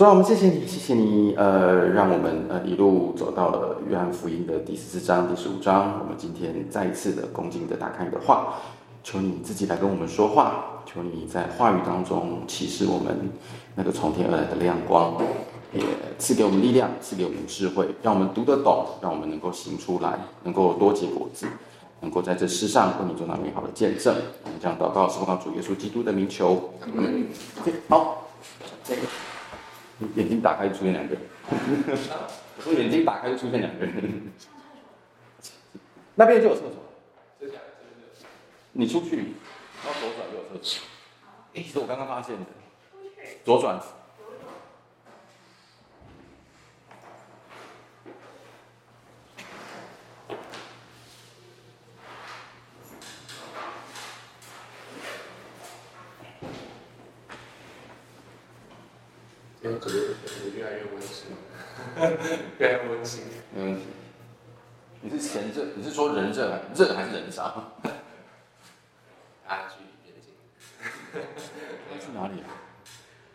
[0.00, 6.00] 主啊，我们谢谢你，谢谢你，呃，让我们呃一路走到了约翰福音的第十四章、第十五章。
[6.00, 8.54] 我们今天再一次的恭敬的打开你的话，
[9.04, 13.14] 求你自己来跟我们说话，求你在话语当中启示我们
[13.74, 15.18] 那个从天而来的亮光，
[15.74, 15.82] 也
[16.16, 21.46] 赐给我们力量，赐给我们智慧，让我们读得懂，让我们能够行出来，能够多结果子。
[22.00, 26.70] 能够在这世上为你做那美好的见证，我们这样祷告，是奉靠主耶稣基督的名求。
[26.94, 27.26] 嗯
[27.90, 28.24] 好，
[28.82, 29.02] 这个
[30.16, 31.22] 眼睛打开就出现两个人，
[32.56, 34.32] 我说眼睛打开就出现两个人，
[36.14, 37.50] 那边就有厕所，
[38.72, 39.16] 你出去，
[39.84, 40.82] 然后左转就有厕所。
[41.54, 42.46] 哎，其实我刚刚发现的，
[43.44, 43.80] 左转。
[60.56, 61.26] 越来越温馨，
[62.60, 63.22] 越来越温馨。
[63.56, 63.80] 嗯，
[65.00, 65.64] 你是嫌热？
[65.74, 67.42] 你是说人热，热还是人少？
[69.48, 70.34] 啊，距离变近。
[71.90, 72.52] 要去哪里啊？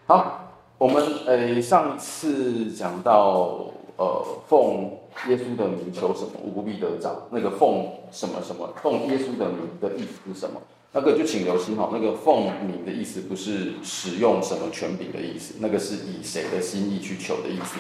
[0.06, 4.92] 好，我们诶上次讲到呃奉
[5.28, 7.28] 耶稣的名求什么，无不必得着。
[7.32, 10.62] 那个奉什么什么，奉耶稣的名的意思是什么？
[10.92, 17.80] 那个就请留心哈，那个奉名的意思不是使用什么权柄的意思，那个是以谁的心意去求的意思。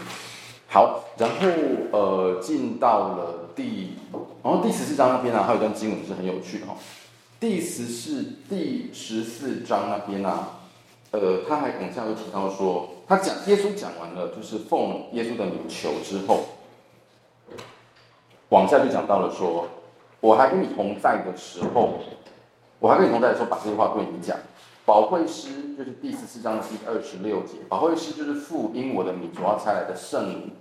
[0.75, 1.47] 好，然后
[1.93, 3.91] 呃进到了第，
[4.43, 6.75] 然后第十四章那边啊，还有一段经文是很有趣哈。
[7.39, 10.49] 第十四、第十四章那边啊，
[11.11, 16.43] 呃，他还往下又提到说，他讲耶稣讲完了，就是奉耶稣的名求之后，
[18.49, 19.69] 往下就讲到了说，
[20.19, 21.99] 我还跟你同在的时候。
[22.79, 24.37] 我还跟你同在的时候，把这些话对你讲。
[24.85, 30.51] 保惠师就是第十四章的第二十六节，保惠师就是父因我的名所要差来的圣灵，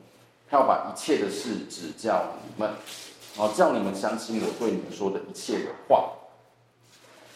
[0.54, 2.70] 要把一切的事指教你们，
[3.36, 6.12] 啊，叫你们相信我对你们说的一切的话。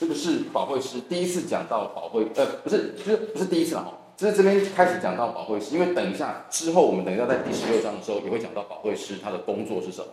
[0.01, 10.07] 这个是保惠师第一次讲到保惠，呃，不是，就是不是第一次了哈，就是这边开始讲到保惠师，因为等一下之后我们等一下在第十六章的时候也会讲到保惠师他的工作是什么。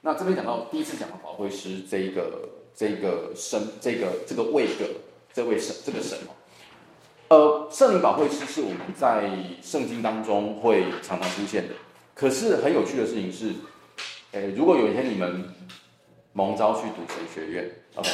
[0.00, 2.48] 那这边讲到第一次讲到保惠师这一个。
[2.74, 4.86] 这个神，这个这个位格，
[5.34, 6.16] 这位神，这个神
[7.28, 11.74] 哦，呃，圣灵保惠师是我们在圣经当中会常常出现的。
[12.14, 13.52] 可是很有趣的事情是，
[14.32, 15.44] 诶，如果有一天你们
[16.32, 18.08] 蒙召去读神学院，OK，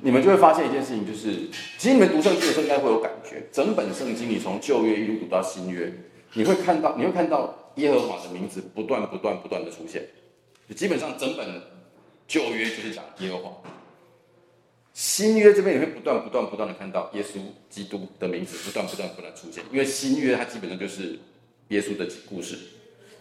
[0.00, 5.92] 你们就会发现一件事情，就是其实你们读圣经的时候应该会有感觉，整本圣经你从旧约一路读到新约，
[6.32, 10.06] 你会看到，你会看到耶和华的名字不断不断不断的出现，
[10.74, 11.46] 基本上整本
[12.26, 13.52] 旧约就是讲耶和华。
[14.94, 17.38] 新约这边也会不断不断不断的看到耶稣
[17.68, 21.18] 基督的名字不断不断不断出现，因为新约它基本上就是
[21.68, 22.58] 耶稣的故事。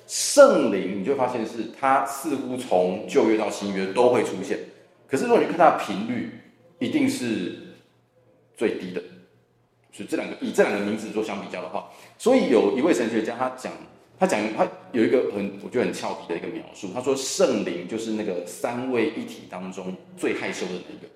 [0.07, 4.59] 圣灵你就会发现是它似乎从旧约到新约都会出现，
[5.07, 6.29] 可是如果你看它的频率，
[6.79, 7.55] 一定是
[8.55, 9.01] 最低的。
[9.91, 11.87] 所以这两个以这两个名字做相比较的话，
[12.17, 13.71] 所以有一位神学家他讲
[14.19, 21.07] 他讲他有一个很我觉得很俏皮的一个描述，他说圣灵就是那个三位一体当中最害羞的那个。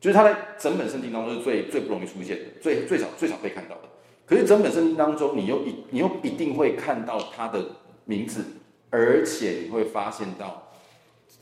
[0.00, 3.82] 就是他在整本圣经当中是最最不容易出现的，最最少最少被看到的。
[4.24, 7.62] 可是整本圣经当中，你又一你又一定会看到他的
[8.10, 8.44] 名字，
[8.90, 10.72] 而且你会发现到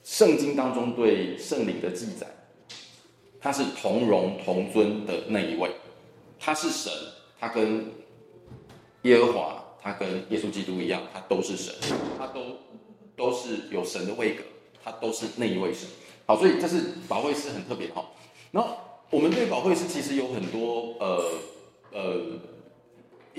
[0.04, 2.26] 圣经当中对圣灵的记载，
[3.40, 5.70] 他是同荣同尊的那一位，
[6.38, 6.92] 他是神，
[7.40, 7.86] 他跟
[9.02, 11.74] 耶和华，他跟耶稣基督一样，他都是神，
[12.18, 12.42] 他都
[13.16, 14.42] 都是有神的位格，
[14.84, 15.88] 他都是那一位神。
[16.26, 18.04] 好，所以这是保惠师很特别哈。
[18.50, 18.76] 然后
[19.08, 21.32] 我们对保惠师其实有很多呃
[21.92, 22.20] 呃，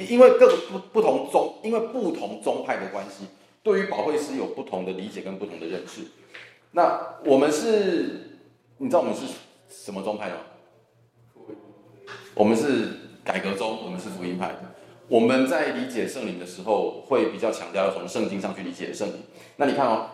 [0.05, 3.25] 因为各个不不同宗，因为不同宗派的关系，
[3.61, 6.01] 对于保惠师有不同的理解跟不同的认识。
[6.71, 8.39] 那我们是，
[8.77, 9.21] 你知道我们是
[9.69, 10.35] 什么宗派吗？
[12.33, 12.87] 我们是
[13.23, 14.55] 改革宗，我们是福音派。
[15.07, 19.15] 我们在理解圣灵的时候，会比较强调要从圣经上去理解圣灵。
[19.57, 20.07] 那你看哦，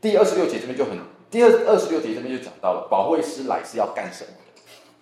[0.00, 0.98] 第二十六节这边就很。
[1.30, 4.51] 第二二十六节这边就讲到了，保惠师来是要干什么的？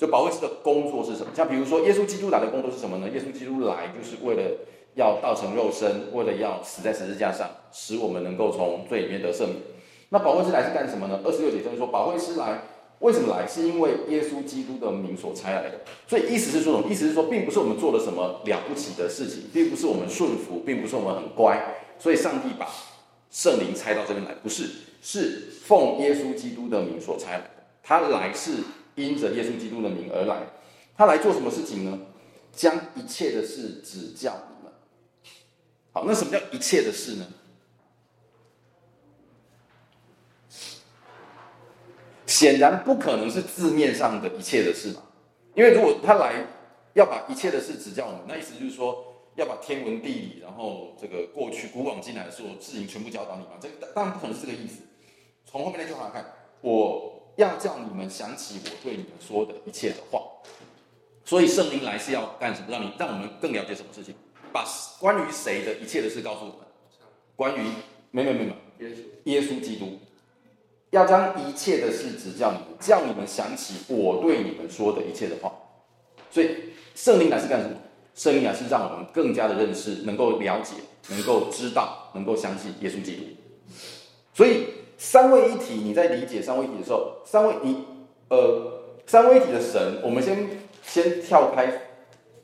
[0.00, 1.26] 就保惠师的工作是什么？
[1.36, 3.08] 像比如说，耶稣基督来的工作是什么呢？
[3.10, 4.50] 耶稣基督来就是为了
[4.94, 9.56] 要道成肉身，为了要死在十字架上，使我们能够从罪里面得赦免。
[10.08, 11.20] 那保惠师来是干什么呢？
[11.22, 12.62] 二十六节这边说，保惠师来
[13.00, 13.46] 为什么来？
[13.46, 15.82] 是因为耶稣基督的名所差来的。
[16.08, 16.90] 所以意思是说什么？
[16.90, 21.62] 意思是说，并不是我们做了什么了不起的事情，并不是我们顺服，并不是我们很乖，
[21.98, 22.66] 所以上帝把
[23.30, 24.64] 圣灵差到这边来，不是。
[25.02, 27.50] 是奉耶稣基督的名所差来的，
[27.82, 28.52] 他来是
[28.94, 30.46] 因着耶稣基督的名而来，
[30.96, 31.98] 他来做什么事情呢？
[32.52, 34.72] 将一切的事指教你们。
[35.92, 37.26] 好，那什么叫一切的事呢？
[42.26, 45.02] 显然不可能是字面上的一切的事嘛，
[45.54, 46.46] 因为如果他来
[46.94, 49.04] 要把一切的事指教我们，那意思就是说
[49.34, 54.82] 要把天文地理，然后这个过去古往今来的所有事情全部教导你嘛，这当然不可能是这个意思。
[55.44, 56.24] 从后面那句话看，
[56.60, 60.20] 我要叫你们想起我对你们说的一切的话，
[61.24, 62.66] 所以圣灵来是要干什么？
[62.70, 64.14] 让你让我们更了解什么事情？
[64.52, 64.64] 把
[64.98, 66.56] 关于谁的一切的事告诉我们？
[67.34, 67.60] 关于
[68.10, 68.54] 没没没没，
[68.84, 69.98] 耶稣耶稣基督。
[70.90, 75.52] 要将一切的事指教你们，叫你们想起我对你们说的一切的话。
[76.30, 76.48] 所以
[76.94, 77.76] 圣灵来是干什么？
[78.14, 80.74] 圣灵来是让我们更加的认识，能够了解，
[81.08, 83.22] 能够知道，能够相信耶稣基督。
[84.34, 84.66] 所以
[85.00, 87.86] 三位一体，你在理解三位一体的时候，三位你
[88.28, 90.46] 呃三位一体的神，我们先
[90.82, 91.72] 先跳开，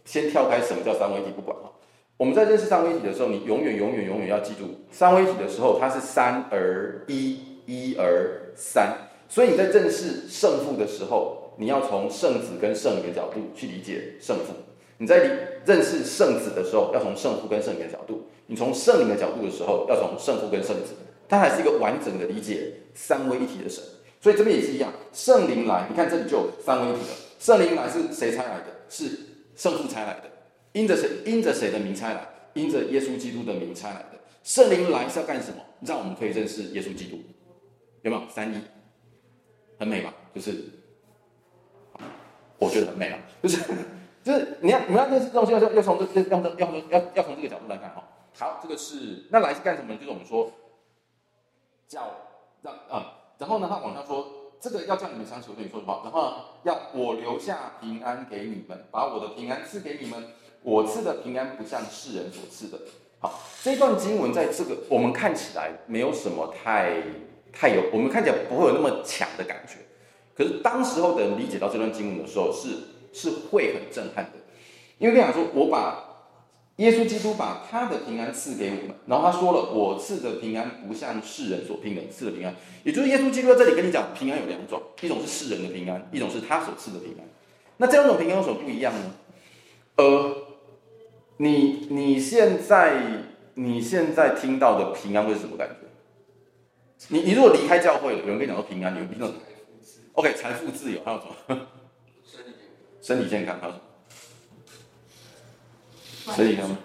[0.06, 1.70] 先跳开什么叫三位一体，不管哈。
[2.17, 7.41] 我们在认识三位一体的时候，你永远永远永远要记住，三位一体的时候，它是三而一。
[7.69, 8.97] 一而三，
[9.29, 14.55] 所以你在认识圣父的时候，你要从圣子跟圣灵的角度去理解圣父；
[14.99, 15.31] 你在理
[15.64, 20.94] 认识圣子的时候，要从圣父跟圣灵的角度；你从圣灵的角度的时候，要从圣父跟圣子。
[21.28, 23.82] 它还是一个完整的理解三位一体的神。
[24.20, 27.14] 所以这边也是一样，圣灵来，你看这里就有三位一体了。
[27.38, 28.67] 圣灵来是谁差来的？
[28.88, 29.19] 是
[29.55, 30.31] 圣父差来的，
[30.73, 31.08] 因着谁？
[31.25, 32.26] 因着谁的名差来？
[32.55, 34.19] 因着耶稣基督的名差来的。
[34.43, 35.58] 圣灵来是要干什么？
[35.82, 37.19] 让我们可以认识耶稣基督。
[38.02, 38.56] 有没有三一？
[39.79, 40.14] 很美吧？
[40.34, 40.55] 就是，
[42.58, 43.19] 我觉得很美啊。
[43.43, 43.61] 就是，
[44.25, 48.02] 就是你要你要认识这东西，要要从这这要要要要要从这个角度来看哈。
[48.38, 49.94] 好，这个是那来是干什么？
[49.96, 50.50] 就是我们说
[51.88, 52.11] 叫
[52.62, 54.27] 让啊，然后呢，他往下说，
[54.61, 56.35] 这个要叫你们相信我对你说的话，然后
[56.65, 60.23] 要我留下平安给你们，把我的平安赐给你们。
[60.62, 62.79] 我赐的平安不像世人所赐的。
[63.21, 67.03] 好，这段经文在这个我们看起来没有什么太。
[67.59, 69.79] 太有，我们看起来不会有那么强的感觉，
[70.37, 72.69] 可是当时候的人理解到这段经文的时候是，
[73.15, 74.32] 是是会很震撼的，
[74.99, 76.06] 因为跟你讲说，我把
[76.76, 87.25] 耶稣基督把他的平安赐给我们，然后他说了，我赐的平安不像世人所聘的赐的平安，也就是耶稣基督在这里跟你讲，平安有两种，一种是世人的平安，一种是他所赐的平安。
[87.78, 89.14] 那这两种平安有什么不一样呢？
[89.96, 90.37] 呃，
[91.38, 93.00] 你你现在
[93.55, 95.76] 你现在听到的平安会是什么感觉？
[97.08, 99.38] 你你如果离开教会了，有人跟你讲说平安，你会听到什么
[100.12, 101.67] ？OK，财富自由，还有什么？
[102.22, 102.52] 身体
[103.00, 103.84] 身体健康，还有什么？
[106.34, 106.76] 身体健康，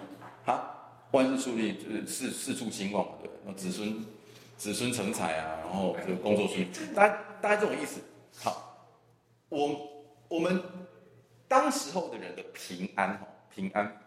[0.44, 4.04] 好，万事顺利，就是四四处兴旺嘛，对，然后子孙
[4.56, 8.00] 子孙成才啊，然后这个工作顺利，大家大家这种意思。
[8.40, 8.88] 好，
[9.48, 10.62] 我我们
[11.48, 14.00] 当时候的人的平安哈，平安，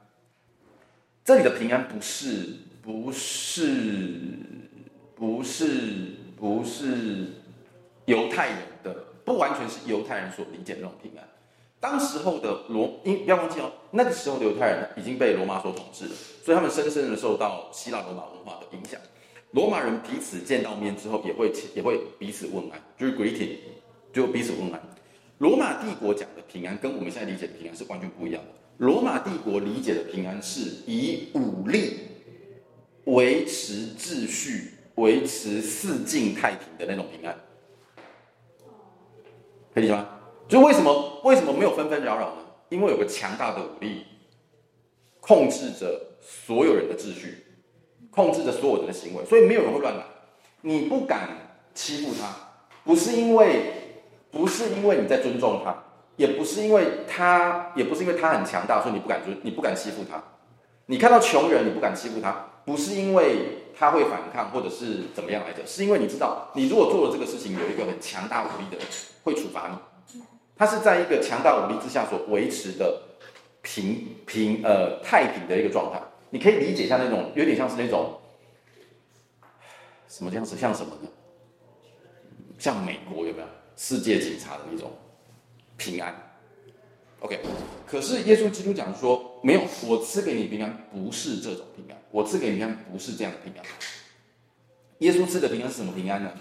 [1.23, 4.39] 这里的平安不是不是。
[5.17, 7.35] 不是不是
[8.03, 8.93] 犹太人的，
[9.23, 11.25] 不完全是犹太人所理解的那种平安。
[11.85, 16.11] 当时候的罗，因不要忘记哦，那个时候的犹太人已经被罗马所统治了，
[16.43, 18.99] 所以他们深深的受到希腊罗马文化的影响。
[19.51, 23.57] 罗马人彼此见到面之后，也会 也会彼此问安，就是 greeting，
[24.11, 24.81] 就彼此问安。
[25.37, 28.49] 罗马帝国讲的平安，跟我们现在理解的平安是完全不一样的。
[28.77, 31.99] 罗马帝国理解的平安是以武力
[33.03, 34.71] 维持秩序。
[34.95, 37.37] 维持四境太平的那种平安，
[39.73, 40.07] 可以理解吗？
[40.47, 42.37] 就为什么为什么没有纷纷扰扰呢？
[42.69, 44.05] 因为有个强大的武力
[45.19, 47.45] 控制着所有人的秩序，
[48.11, 50.03] 控制着所有人的行为，所以没有人会乱来。
[50.61, 51.29] 你不敢
[51.73, 52.33] 欺负他，
[52.83, 53.73] 不是因为
[54.31, 55.75] 不是因为你在尊重他，
[56.15, 60.21] 也不是因为他，也不是因为他很强大，所以你不敢尊，你不敢欺负他。
[60.85, 63.61] 你看到穷人，你不敢欺负他，不是因为。
[63.77, 65.61] 他会反抗，或者是怎么样来着？
[65.67, 68.87] 是因为你知道，你如果做了这个事情，有一个很强大武力的人
[69.21, 70.21] 会处罚你。
[70.55, 73.01] 它是在一个强大武力之下所维持的
[73.61, 76.01] 平平呃太平的一个状态。
[76.29, 78.19] 你可以理解一下那种，有点像是那种
[80.07, 81.09] 什么样子，像什么呢？
[82.57, 84.91] 像美国有没有世界警察的那种
[85.77, 86.15] 平安
[87.19, 87.39] ？OK，
[87.85, 92.01] 可是耶稣基督讲说，没有，我赐给你平安，不是这种平安。
[92.11, 93.63] 我赐给你平安，不是这样的平安。
[94.99, 96.31] 耶稣赐的平安是什么平安呢？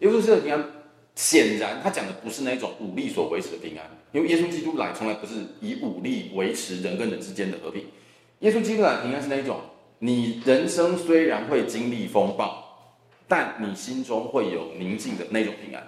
[0.00, 0.64] 耶稣赐的平安，
[1.14, 7.84] 显然他讲的不是那种武力所维持的平安，因为耶稣基督来从来不是以武力维持人跟人之间的和平。
[8.40, 9.60] 耶稣基督来的平安是那一种，
[9.98, 12.96] 你人生虽然会经历风暴，
[13.28, 15.86] 但你心中会有宁静的那种平安，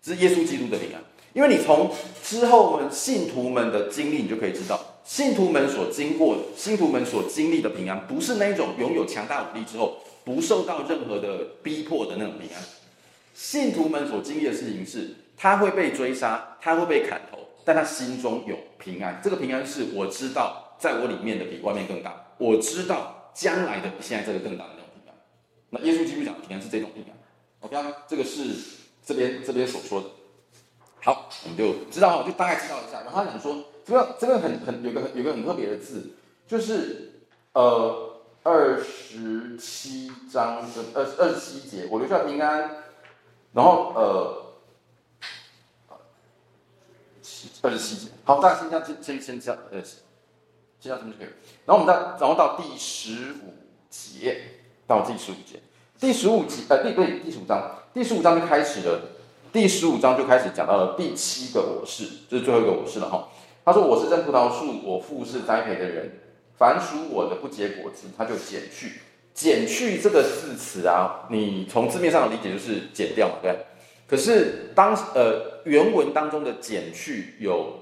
[0.00, 1.02] 这是耶稣基督的平安。
[1.32, 1.90] 因为你从
[2.24, 4.80] 之后我们信徒们的经历，你就可以知道。
[5.04, 12.62] 信徒们所经过，信徒们所经历的平安，不是那一种拥有强大武力之后不受到任何的逼迫的那种平安。
[13.40, 19.18] 信徒们所经历的事情是，他会被追杀，他会被砍头，但他心中有平安。
[19.24, 22.34] 这个平安是我知道，在我里面的比外面更大。
[22.36, 25.16] 我知道将来的比现在这个更大的那种平安。
[25.70, 27.16] 那耶稣基督讲的平安是这种平安。
[27.60, 28.42] OK，这个是
[29.02, 30.06] 这边这边所说的。
[31.02, 33.00] 好，我们就知道，就大概知道一下。
[33.00, 36.10] 然后他讲说，这个这个很很有个有个很特别的字，
[36.46, 37.22] 就是
[37.54, 42.70] 呃二十七章的二二十七节，我留下平安。
[43.52, 44.46] 然后呃，
[47.20, 49.98] 七二十七节，好，大家先这样先先先这样呃，先
[50.80, 51.28] 这样这么就可以。
[51.66, 53.54] 然后我们再然后到第十五
[53.90, 54.40] 节，
[54.86, 55.60] 到第十五节，
[55.98, 59.00] 第十五节呃第对第十五章，第十五章就开始了，
[59.52, 63.28] 第十五章就开始讲到了第七个我是，这、就是最后一个我是了哈。
[63.64, 66.20] 他说我是真葡萄树，我父是栽培的人，
[66.56, 69.00] 凡属我的不结果子，他就剪去。
[69.34, 73.56] 减去这个字词啊，你从字面上的理解就是减掉嘛，对。
[74.06, 77.78] 可是当呃原文当中的减去有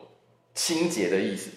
[0.55, 1.51] 清洁的意思，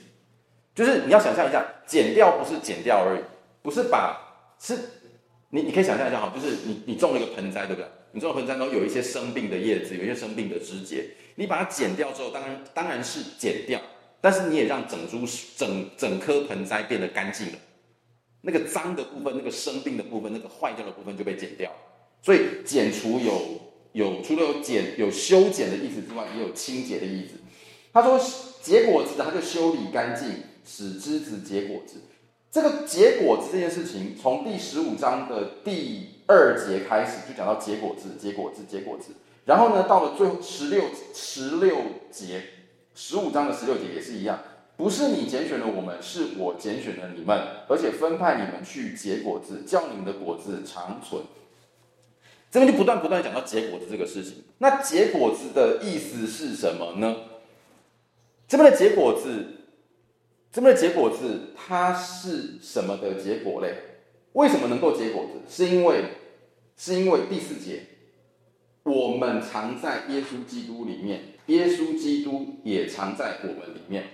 [0.73, 3.21] 就是你要想象一下，减掉不是减掉而已，
[3.61, 4.17] 不是把
[4.59, 4.77] 是，
[5.49, 7.85] 你你可以想象一下哈，就是你你种了一个盆栽，对不对？
[8.13, 11.05] 你种盆栽中有一些生病的叶子，有一些生病的枝节，
[11.35, 13.79] 你把它剪掉之后，当然当然是剪掉，
[14.21, 15.25] 但是你也让整株
[15.57, 17.53] 整整棵盆栽变得干净了。
[18.41, 21.71] 那个脏的部分，那个生病的部分，那个坏掉的部分就被剪掉。
[22.21, 23.41] 所以剪除有
[23.93, 27.35] 有除了有剪有修剪的意思之外，也有清洁的意思。
[27.93, 28.19] 他说
[28.61, 32.01] 结果子，他就修理干净，使枝子结果子。
[32.51, 39.13] 这个结果子这件事情，从第十五章的第二节开始就讲到结果子，结果子，结果子。
[39.45, 40.83] 然后呢，到了最后十六
[41.13, 41.77] 十六
[42.11, 42.43] 节，
[42.93, 44.39] 十五章的十六节也是一样。
[44.77, 47.37] 不是你拣选了我们，是我拣选了你们，
[47.69, 51.21] 而且分派你们去结果子，叫你们的果子长存。
[52.49, 54.43] 这边就不断不断讲到结果子这个事情。
[54.57, 57.15] 那结果子的意思是什么呢？
[58.47, 59.45] 这边的结果子，
[60.51, 63.75] 这边的结果子，它是什么的结果嘞？
[64.33, 65.39] 为什么能够结果子？
[65.47, 66.03] 是因为，
[66.75, 67.83] 是因为第四节，
[68.83, 74.05] 我们藏在耶稣基督里面，耶稣基督也藏在我们里面。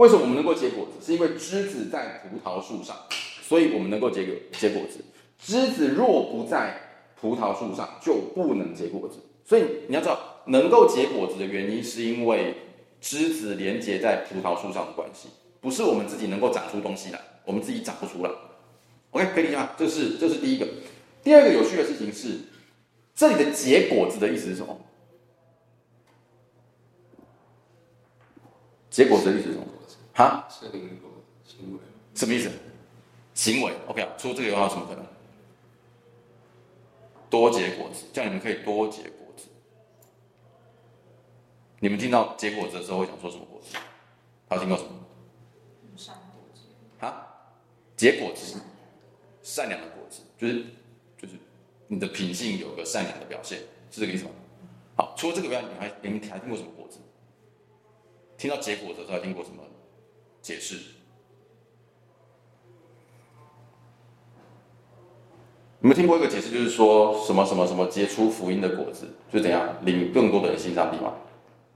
[0.00, 1.04] 为什么我们能够结果子？
[1.04, 2.96] 是因为枝子在葡萄树上，
[3.42, 5.04] 所以我们能够结果结果子。
[5.38, 6.74] 枝子若不在
[7.20, 9.18] 葡萄树上，就不能结果子。
[9.44, 12.54] 所以你要知道，能够结果子的原因，是因为
[12.98, 15.28] 枝子连接在葡萄树上的关系，
[15.60, 18.30] 不是我们自己能够长出东西来，我们自己长不出来。
[19.10, 19.72] OK，可以理解吗？
[19.76, 20.66] 这是这是第一个。
[21.22, 22.38] 第二个有趣的事情是，
[23.14, 24.80] 这里的结果子的意思是什么？
[28.88, 29.66] 结果子的意思是什么？
[30.14, 30.78] 啊，是一个
[31.44, 31.78] 行为，
[32.14, 32.50] 什么意思？
[33.34, 35.06] 行为，OK 啊，除了这个有没有什么可能？
[37.30, 39.46] 多结果子，这样你们可以多结果子。
[41.78, 43.76] 你们听到结果子的时候会想说什么果子？
[44.48, 44.90] 还有听过什么？
[45.96, 46.62] 善果子。
[46.98, 47.26] 哈，
[47.96, 48.60] 结果子，
[49.42, 50.64] 善良的果子，就是
[51.16, 51.34] 就是
[51.86, 54.32] 你的品性有个善良的表现，是这个意思吗？
[54.96, 56.98] 好，除了这个以外，你还你们还听过什么果子？
[58.36, 59.62] 听到结果子的时候还听过什么？
[60.42, 60.76] 解释，
[65.80, 71.14] 你们听过一个解释，就是说什么什么什么结出福音的果子，就怎样领更多的人信上帝嘛，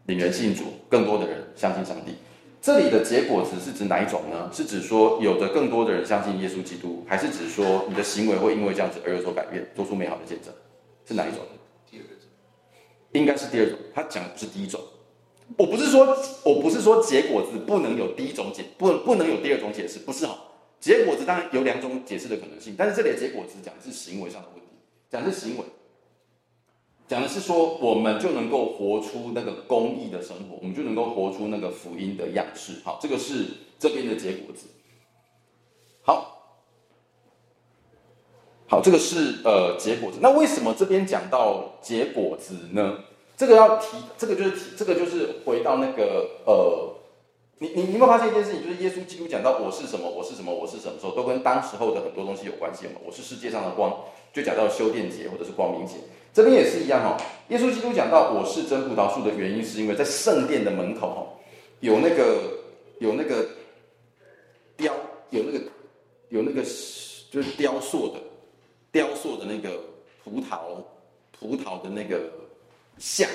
[0.07, 2.15] 领人信主，更多的人相信上帝。
[2.61, 4.51] 这里的结果子是指哪一种呢？
[4.51, 10.53] 是指说有的更多的人相信耶稣基督，还是指说你的行为会因为这样子而有所改变，做出美好的见证？
[11.07, 11.41] 是哪一种？
[11.91, 12.29] 第二种，
[13.13, 13.79] 应该是第二种。
[13.95, 14.81] 他讲的不是第一种。
[15.57, 20.37] 我不是说，我不是说结果子不能有第一种解，不不能有第二种解释，不是哈。
[20.81, 24.67] 结果子当然有两种解释的可能性，但是这里的结果子讲的是行为上的问题，
[25.11, 25.65] 讲的是行为，
[27.07, 32.81] 讲的是说我们就能够活出那个公义的生活，我们就能够活出那个福音的样式。
[32.85, 33.47] 好，这个是
[33.79, 34.67] 这边的结果子。
[36.03, 36.59] 好，
[38.67, 40.19] 好，这个是呃结果子。
[40.21, 42.99] 那为什么这边讲到结果子呢？
[43.37, 46.95] 这个要提，这个就是提，这个就是回到那个呃，
[47.59, 48.63] 你你你有没有发现一件事情？
[48.63, 52.93] 就是耶稣基督讲到我是什么，我是什么，我是什么时候，都跟当时候的很多东西有关系嘛。
[53.05, 53.93] 我是世界上的光，
[54.33, 55.95] 就讲到修殿节或者是光明节，
[56.33, 57.17] 这边也是一样哈。
[57.49, 61.27] 耶稣基督讲到我是真葡萄树的原因，是因为在圣殿的门口哈，
[61.81, 62.39] 有那个
[63.01, 63.45] 有那个
[64.77, 64.95] 雕，
[65.31, 65.65] 有那个
[66.29, 66.63] 有那个
[67.33, 68.21] 就是雕塑的
[68.93, 69.81] 雕塑的那个
[70.23, 70.85] 葡萄
[71.37, 72.31] 葡萄的那个。
[72.99, 73.29] 像，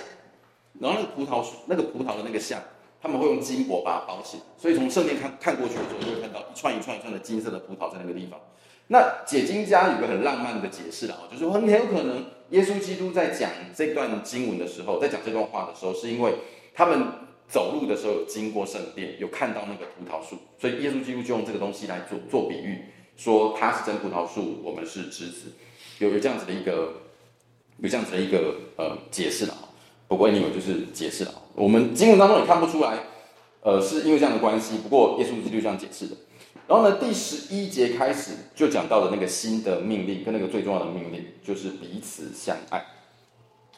[0.80, 2.62] 然后那个葡萄树，那个葡萄的那个像，
[3.02, 4.38] 他们会用金箔把它包起。
[4.38, 8.40] 来，所以从圣殿看看过去的时候，就会看到一串一串一串的金色的葡萄在那个地方。
[8.88, 16.34] 那解经家有个很浪漫的解释啊，就是说很有可能耶稣基督在讲这段经文的时候，在讲这段话的时候，是因为
[16.74, 17.06] 他们
[17.48, 22.86] 走路的时候有经过圣殿，有看到那个葡萄树，所以耶稣基督就用这个东西来做做比喻，
[23.16, 25.52] 说他是真葡萄树，我们是枝子，
[26.00, 26.94] 有有这样子的一个
[27.82, 29.56] 有这样子的一个呃解释了。
[30.08, 32.98] 不过你们就是解释了，我们经文当中也看不出来，
[33.62, 34.78] 呃，是因为这样的关系。
[34.78, 36.16] 不过耶稣基督这样解释的。
[36.68, 42.84] 然后呢，第十一节开始就讲到了那个新的命令，跟那个最重要的命令就是彼此相爱，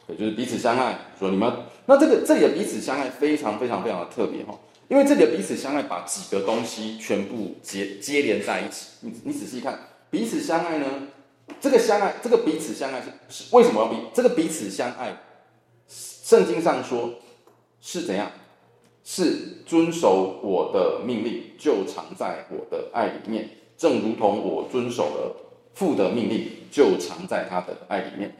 [0.07, 0.97] 对，就是彼此相爱。
[1.17, 1.51] 说你们
[1.85, 4.57] 那这个这里的彼此相爱非常非常非常的特别哈，
[4.89, 8.87] 因为这里的彼此相爱把几个东西全部接接连在一起。
[9.01, 9.79] 你你仔细看，
[10.09, 10.85] 彼此相爱呢，
[11.59, 15.15] 这个相爱，这个彼此相爱是是为什么要彼这个彼此相爱？
[15.87, 17.15] 圣经上说
[17.81, 18.31] 是怎样？
[19.03, 25.35] 是遵守我的命令，就藏在我的爱里面，正如同我遵守了
[25.73, 28.33] 父的命令，就藏在他的爱里面。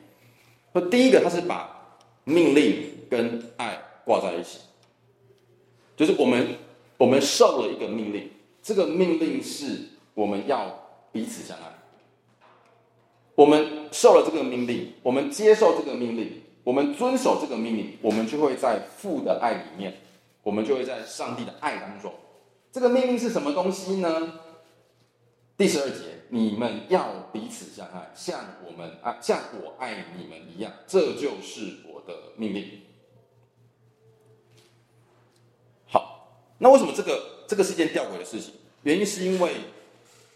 [0.71, 4.59] 那第一个，他是把命令跟爱挂在一起，
[5.97, 6.55] 就是我们
[6.97, 8.29] 我们受了一个命令，
[8.61, 9.79] 这个命令是
[10.13, 11.63] 我们要彼此相爱。
[13.41, 16.43] 我们受了这个命令，我们接受这个命令。
[16.63, 19.97] 我们遵守这个命令，我们就会在父的爱里面，
[20.43, 22.13] 我们就会在上帝的爱当中。
[22.71, 24.39] 这个命令是什么东西呢？
[25.57, 32.81] 第十二节，你们要彼此相爱，像我们爱，像我爱你们一样，这就是我的命令。
[35.87, 38.53] 好，那为什么这个这个是件吊诡的事情？
[38.83, 39.51] 原因是因为，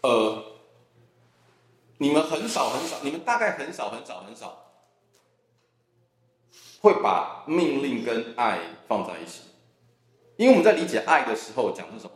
[0.00, 0.42] 呃，
[1.98, 4.62] 你们很少很少，你们大概很少很少很少。
[6.80, 9.42] 会把命令跟爱放在一起，
[10.36, 12.12] 因为我们在理解爱的时候讲的是什么？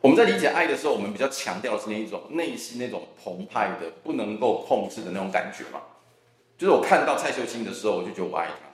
[0.00, 5.80] 我们在理解爱的时候，我们比较强调的是那一种内心那种澎湃的、不能够控制的那种感觉嘛。
[6.56, 8.66] 就是我看到蔡秀清的时候，我就觉得我爱他，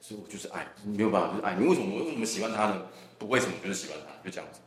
[0.00, 1.66] 所以我就是爱，没有办法就是爱你。
[1.66, 2.82] 为什么我为什么喜欢他呢？
[3.18, 4.60] 不为什么就是喜欢他，就这样子，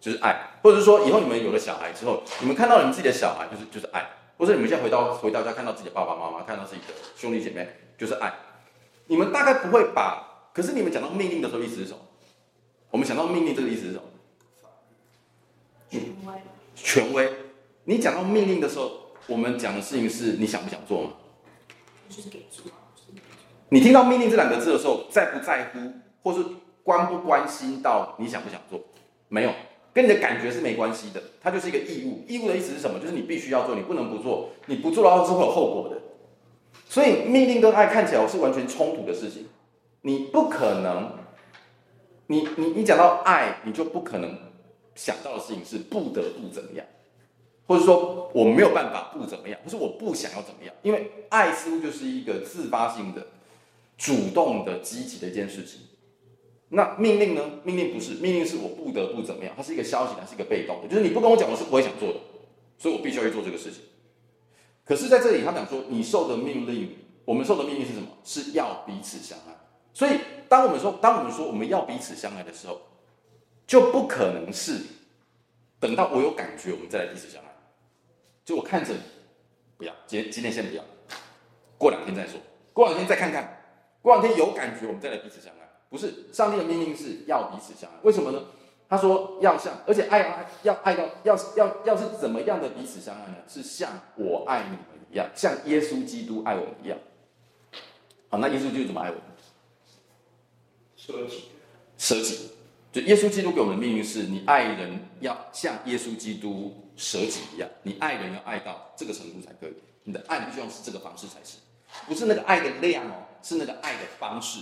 [0.00, 0.58] 就是爱。
[0.62, 4.08] 或者是说，以后你们有了小孩之后，你们看到你们自己的小孩，就是就是爱。
[4.38, 7.68] 或者你们现在回到回到家，看到自己的爸爸妈妈，看到自己的兄弟姐妹。
[7.96, 8.30] 就是爱，
[9.06, 11.98] 你们大概不会把，可是你们讲到命令的时候，意思是什么？
[12.90, 14.02] 我们讲到命令这个意思是什么？
[15.88, 16.34] 权威。
[16.74, 17.32] 权威。
[17.84, 18.90] 你讲到命令的时候，
[19.26, 21.10] 我们讲的事情是你想不想做吗？
[22.10, 22.70] 就是给做。
[23.70, 26.44] 你听到命令这两个字的时候，在不在乎，或是
[26.82, 28.78] 关不关心到你想不想做？
[29.28, 29.50] 没有，
[29.96, 32.22] 跟你的感觉是没关系的，它就是一个义务。
[32.28, 33.00] 义务的意思是什么？
[33.00, 35.96] 就是你必须要做，你不能不做，你不做的话是会有后果的。
[36.86, 39.46] 所以命令跟爱看起来是完全冲突的事情，
[40.02, 41.12] 你不可能，
[42.26, 44.38] 你你你讲到爱，你就不可能
[44.94, 46.84] 想到的事情是不得不怎么样，
[47.66, 53.26] 或者说我没有办法不怎么样，不是我不想要怎么样，因为爱似乎就是一个自发性的、
[53.96, 55.80] 主动的、积极的一件事情。
[56.68, 57.42] 那命令呢？
[57.62, 62.18] 命令不是，命令是我不得不怎么样，它是一个消极，它是一个被动的，就是你不跟我讲，我是不会想做的，
[62.76, 63.82] 所以我必须要去做这个事情。
[64.84, 68.08] 可是，在这里，他讲说，你受的命令，我们受的命令是什么？
[68.24, 69.54] 是要彼此相爱。
[69.92, 72.80] 所以，当我们说，当我们说我们要彼此相爱的时候，
[73.66, 74.80] 就不可能是
[75.78, 77.46] 等到我有感觉，我们再来彼此相爱。
[78.44, 79.00] 就我看着你，
[79.76, 80.84] 不要，今今天先不要，
[81.78, 82.40] 过两天再说，
[82.72, 83.62] 过两天再看看，
[84.02, 85.65] 过两天有感觉，我们再来彼此相爱。
[85.88, 87.96] 不是，上帝的命令是要彼此相爱。
[88.02, 88.42] 为什么呢？
[88.88, 93.36] 他说要像，而且爱爱要爱到要要要是怎么样的彼此相爱呢？
[93.48, 94.78] 是像我爱你们
[95.10, 96.96] 一样，像耶稣基督爱我们一样。
[98.28, 99.22] 好，那耶稣基督怎么爱我们？
[100.96, 101.44] 舍己。
[101.98, 102.50] 舍己，
[102.92, 109.74] 就耶稣基督给我们的命运是：你爱人要像耶稣基督舍己一样，你爱人要爱到这个程度才可以。
[110.04, 111.56] 你的爱必须用是这个方式才是，
[112.06, 114.60] 不是那个爱的量哦，是那个爱的方式。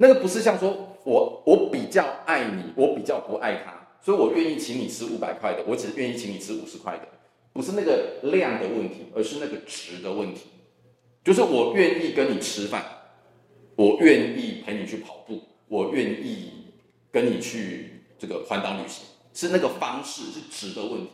[0.00, 0.88] 那个不是像说。
[1.02, 3.72] 我我比较爱你，我比较不爱他，
[4.04, 7.08] 所以我愿意请你吃五百块的，我只愿意请你吃五十块的，
[7.54, 10.42] 不是那个量的问题，而是那个值的问题。
[11.24, 12.84] 就是我愿意跟你吃饭，
[13.76, 16.50] 我愿意陪你去跑步，我愿意
[17.10, 21.08] 跟你去这个环岛旅行，是那个方式，是值的问题。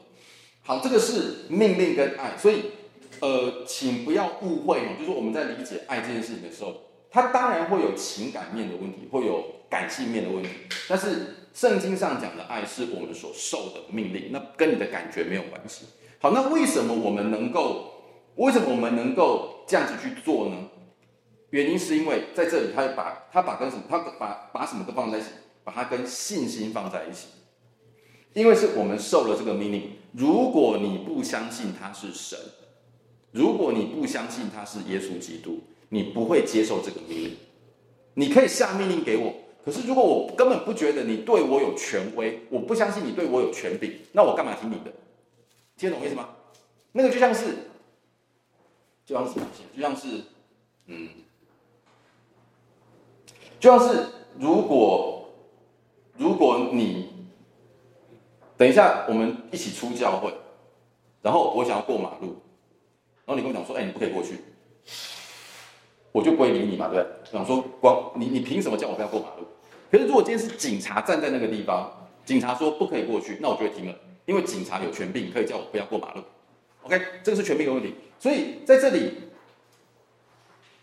[0.62, 2.56] 好，这个是命令跟爱，所以
[3.20, 6.74] 呃，请不要误会哦，就是我们在理解爱这件事情的时候，
[7.16, 9.56] 它当然会有情感面的问题，会有。
[9.68, 10.48] 感性面的问题，
[10.88, 15.86] 但是圣经上讲的爱是我们所受的命令，那跟你的感觉没有关系。
[16.20, 17.90] 好，那为什么我们能够，
[18.36, 20.56] 为什么我们能够这样子去做呢？
[21.50, 25.30] 原因是因为在这里，他把他把跟什么，他把把什么都放在一起，
[25.64, 27.26] 把它跟信心放在一起。
[28.32, 32.38] 因为是我们受了这个命令，如果你不相信他是神，
[33.32, 37.36] 如果你不相信他是耶稣基督，你不会接受这个命令。
[38.14, 44.92] 你可以下命令给我，可是如果我根本不觉得你对我有权威，我不相信你对我有权柄，那我干嘛听你的？
[45.76, 46.30] 听得懂意思吗？
[46.92, 47.44] 那个就像是，
[49.04, 49.46] 就像是什么？
[49.76, 50.22] 就像是，
[50.86, 51.10] 嗯，
[53.60, 54.06] 就像是
[54.38, 55.28] 如果
[56.16, 57.10] 如果你
[58.56, 60.32] 等一下我们一起出教会，
[61.20, 62.36] 然后我想要过马路，
[63.26, 64.38] 然后你跟我讲说，哎，你不可以过去。
[66.16, 67.30] 我就不会理你嘛，对不对？
[67.30, 69.46] 想说光你你凭什么叫我不要过马路？
[69.90, 71.92] 可是如果今天是警察站在那个地方，
[72.24, 76.22] 警察说不可以过去，那我就会听了，因为警察有权柄可以叫我不要过马路。
[76.84, 77.96] OK，这个是权柄的问题。
[78.18, 79.10] 所以在这里，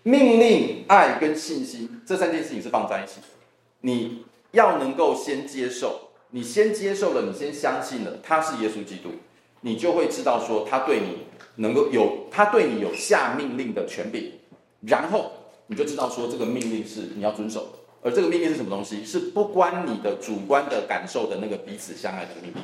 [0.03, 3.19] 命令、爱跟信心这三件事情是放在一起。
[3.81, 9.09] 你要能够先接受，你先接受了，你先相信了他是耶稣基督，
[9.61, 14.31] 你就会知道说他对你能够有他对你有下命令的权柄。
[14.85, 15.31] 然后
[15.67, 17.69] 你就知道说这个命令是你要遵守的，
[18.01, 19.05] 而这个命令是什么东西？
[19.05, 22.61] 是不关你的主观的感受的那个彼此相爱的命令，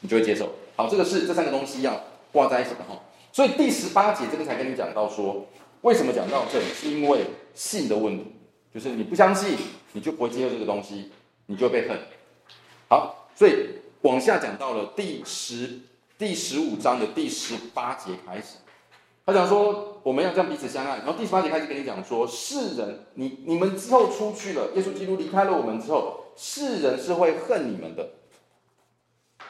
[0.00, 0.50] 你就会接受。
[0.76, 2.00] 好，这个是这三个东西要
[2.32, 2.98] 挂在一起的哈。
[3.32, 5.46] 所以第十八节这个才跟你讲到说，
[5.82, 6.64] 为什么讲到这里？
[6.74, 8.24] 是因为信的问题，
[8.72, 9.56] 就是你不相信，
[9.92, 11.10] 你就不会接受这个东西，
[11.46, 11.98] 你就会被恨。
[12.88, 13.68] 好，所以
[14.02, 15.80] 往下讲到了第十
[16.18, 18.56] 第十五章的第十八节开始。
[19.24, 20.98] 他讲说，我们要这样彼此相爱。
[20.98, 28.10] 然后第十八节开始跟你讲说，世人，你你们之后出去了，耶稣基督离开了我们之后，世人是会恨你们的，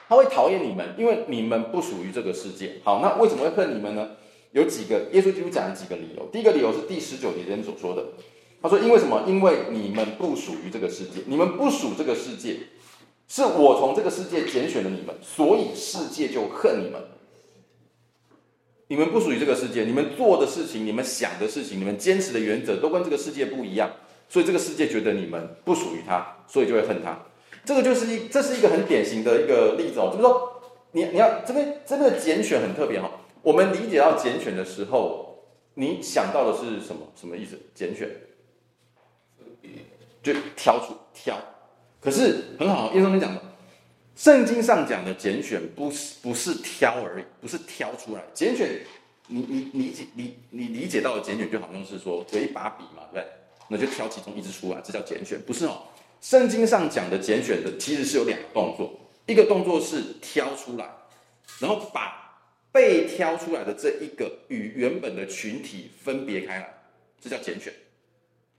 [0.08, 2.80] 他会讨厌你们，因为你们不属于这个世界。
[2.84, 4.10] 好，那为什么会恨你们呢？
[4.52, 6.26] 有几个，耶稣基督讲了几个理由。
[6.30, 8.04] 第一个理由是第十九节这边所说的，
[8.60, 9.24] 他说，因为什么？
[9.26, 12.58] 因为你们不属于这个世界，你们不属这个世界，
[13.26, 17.02] 是我从这个世界拣选了你们，所以世界就恨你们。
[18.92, 23.90] 你们不属于这个世界，你们做的事情、你们想的事情、你们坚持的原则都跟这个世界不一样，
[24.28, 27.18] 所以这个世界觉得你们不属于他，所以就会恨他。
[27.64, 33.10] 这个就是一，这是一个很典型的一个例子哦，就是说，你你要这边这边的拣选很特别哈。
[33.40, 37.10] 我们理解到拣选的时候，你想到的是什么？
[37.16, 37.58] 什么意思？
[37.74, 38.10] 拣选，
[40.22, 41.34] 就挑出挑。
[41.98, 43.40] 可是很好，叶松你讲的。
[44.22, 48.22] 圣经上讲的拣选不是不是挑而已，不是挑出来。
[48.32, 48.78] 拣选，
[49.26, 53.26] 你你理解你你理解到的拣选就好像是说有一把笔嘛，对？
[53.66, 55.82] 那就挑其中一支出来，这叫拣选，不是哦。
[56.20, 60.88] 圣经上讲的拣选的其实是有两个动作，一个动作是挑出来，
[61.58, 62.38] 然后把
[62.70, 66.72] 被挑出来的这一个与原本的群体分别开来，
[67.20, 67.72] 这叫拣选。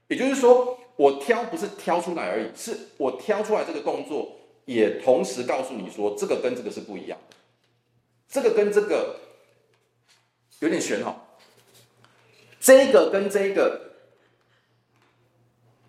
[0.08, 4.33] 也就是说，我挑不是挑出来而已，是我挑出来这个动作。
[4.64, 7.36] 也同时告诉你说，这个跟这个是不一样的，
[8.28, 9.16] 这个跟这个
[10.60, 11.20] 有点玄哈。
[12.60, 13.78] 这个跟这个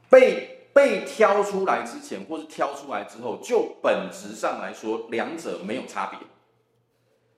[0.10, 6.20] 被被挑出来之前，或是挑出来之后，就本质上来说，两者没有差别。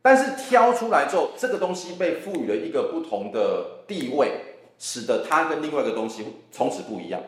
[0.02, 7.22] 但是挑出来之后，这个东西被赋予了一个不同的地位，使得它跟另外一个东西从此不一样。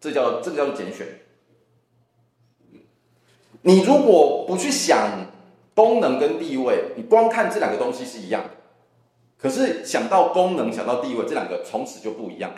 [0.00, 1.06] 这叫这个叫做拣选。
[3.62, 5.26] 你如果不去想
[5.74, 8.50] 功能跟地位，你光看这两个东西是一样的，
[9.36, 12.52] 可是想到功能、想到地位，这两个从此就不一样。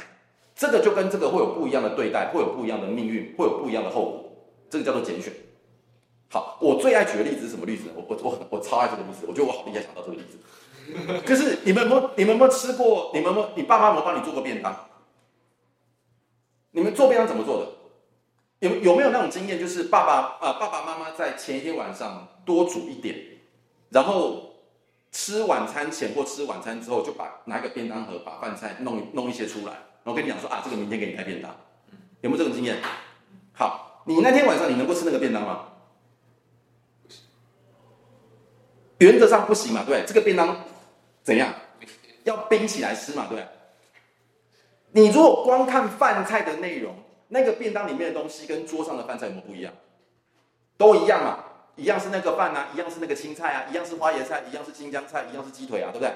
[0.55, 4.33] 这个就跟这个会有不一样的对待，会有不一样的命运，会有不一样的后果。
[4.69, 5.33] 这个叫做拣选。
[6.29, 7.85] 好，我最爱举的例子是什么例子？
[7.97, 10.39] 我我我我超爱这个例子，我觉得我好厉害，想到这个例子。
[11.25, 13.11] 可是你们有没有你们有没有吃过？
[13.15, 14.77] 你们有没有你爸妈有没有帮你做过便当？
[16.73, 17.67] 你们做便当怎么做的？
[18.61, 23.17] 有有没有那种经验，就是爸爸啊、呃、爸爸妈妈在前一天晚上多煮一点，
[23.89, 24.53] 然后
[25.11, 31.57] 吃晚餐前或吃晚餐之后，就把拿一个便当盒，把饭菜弄弄一些出来，然后跟你讲说啊，这个明天给你开便当，
[32.21, 32.77] 有没有这种经验？
[33.55, 35.69] 好，你那天晚上你能够吃那个便当吗？
[38.99, 40.65] 原则上不行嘛，对，这个便当
[41.23, 41.55] 怎样？
[42.25, 43.47] 要冰起来吃嘛，对。
[44.93, 46.95] 你如果光看饭菜的内容。
[47.31, 49.73] 那个便当里面的东西跟桌上的饭菜有没有不一样？
[50.77, 51.45] 都一样嘛，
[51.77, 56.13] 一样是那个饭啊，一样是那个青菜啊，一样是花椰菜，一样是青江菜，一样是鸡腿啊，对不对？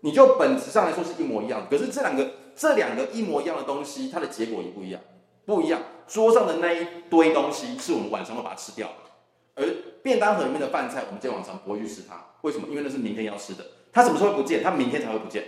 [0.00, 5.00] 你就本质上来说是一模一样，可是这两个这两个一模一样的东西，它的结果也不一样，
[5.46, 5.80] 不一样。
[6.06, 9.66] 桌上的那一堆东西是我们晚上会把它吃掉的，而
[10.02, 12.20] 便当盒里面的饭菜，我们今天晚上不会去吃它。
[12.42, 12.66] 为什么？
[12.68, 14.62] 因为那是明天要吃的，它什么时候不见？
[14.62, 15.44] 它明天才会不见。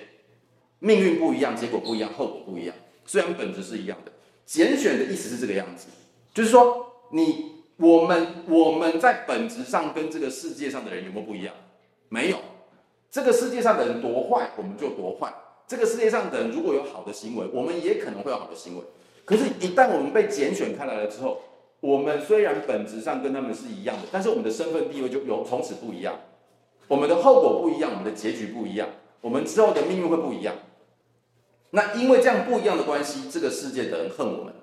[0.79, 2.75] 命运不一样，结果不一样，后果不一样。
[3.05, 4.13] 虽然本质是一样的，
[4.47, 5.89] 拣选的意思是这个样子，
[6.33, 11.55] 就是说你我们我们在本质上跟这个世界上的人有没有不一样？
[12.09, 12.39] 没有。
[13.11, 15.33] 这个世界上的人多坏，我们就多坏。
[15.67, 18.83] 这个世界上的人如果有好的行为，我们也可能会有好的行为。
[19.25, 21.41] 可是，一旦我们被拣选开来了之后，
[21.81, 26.15] 我们虽然本质上跟他们是一样的，但是我们的身份地位就有从此不一样，
[26.89, 28.89] 我们的后果不一样，我们的结局不一样，
[29.21, 30.55] 我们之后的命运会不一样。
[31.75, 34.55] 那因为这样不一样的关系，这个世界的人恨我们，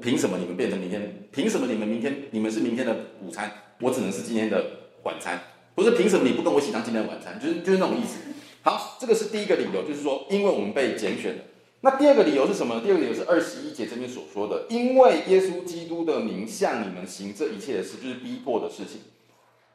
[0.00, 1.26] 凭什么你们变成明天？
[1.32, 4.64] 凭什么你们明天你们是明天的午餐，我只能是今天的
[5.02, 5.40] 晚餐？
[5.74, 7.40] 不是凭什么你不跟我一起当今天的晚餐？
[7.40, 8.18] 就是就是那种意思。
[8.62, 11.42] 好，这个是第一个理由，就是说因为我们被拣选了。
[11.80, 12.80] 那第二个理由是什么？
[12.80, 19.00] 第二个理由是二十一节这边所说的，因为耶稣基督的名向你们行这一切的事，就是逼迫的事情。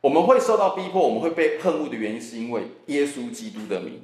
[0.02, 4.00] 我们会受到逼迫，我们会被恨恶的原因，是因为耶稣基督的名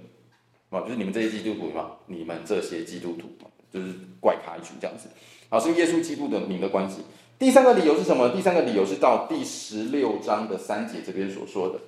[0.75, 3.29] 啊，就是你们这些基督徒嘛，你们这些基督徒
[3.71, 5.07] 就是怪咖一群这样子。
[5.49, 6.97] 好，是耶稣基督的名的关系。
[7.39, 8.29] 第三个理由是什么？
[8.29, 11.79] 第三个理由是到第十六章的三节这边所说的。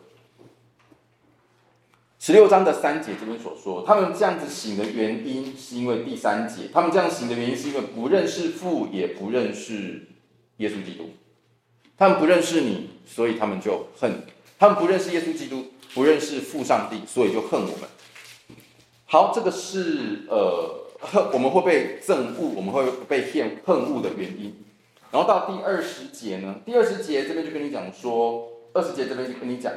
[2.20, 10.08] 十六章的三节这边所说，他们这样子醒的原因，是因为第三节，他们这样醒的原因，是因为不认识父，也不认识
[10.58, 11.12] 耶稣基督。
[11.98, 14.16] 他们不认识你，所以他们就恨你；
[14.58, 17.88] 他们不认识耶稣基督，不认识父上帝，所以就恨我们。
[19.10, 20.86] 好，这个是呃
[21.32, 24.54] 我们会被憎恶，我们会被恨恨恶的原因。
[25.10, 26.56] 然后到第二十节呢？
[26.66, 29.72] 第二十节这边就跟你讲说，二十节这边就跟你讲，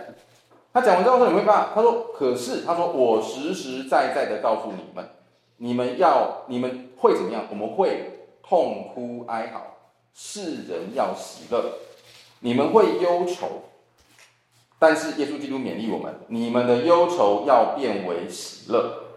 [0.73, 5.09] 他讲完之后说你会怕，他说可是他说我实实在在的告诉你们，
[5.59, 7.45] 你们要你们会怎么样？
[7.51, 9.77] 我们会痛哭哀嚎，
[10.13, 11.75] 世人要喜乐，
[12.41, 13.63] 你们会忧愁，
[14.81, 19.10] 但是耶稣基督勉励我们，你们的忧愁要变为喜乐。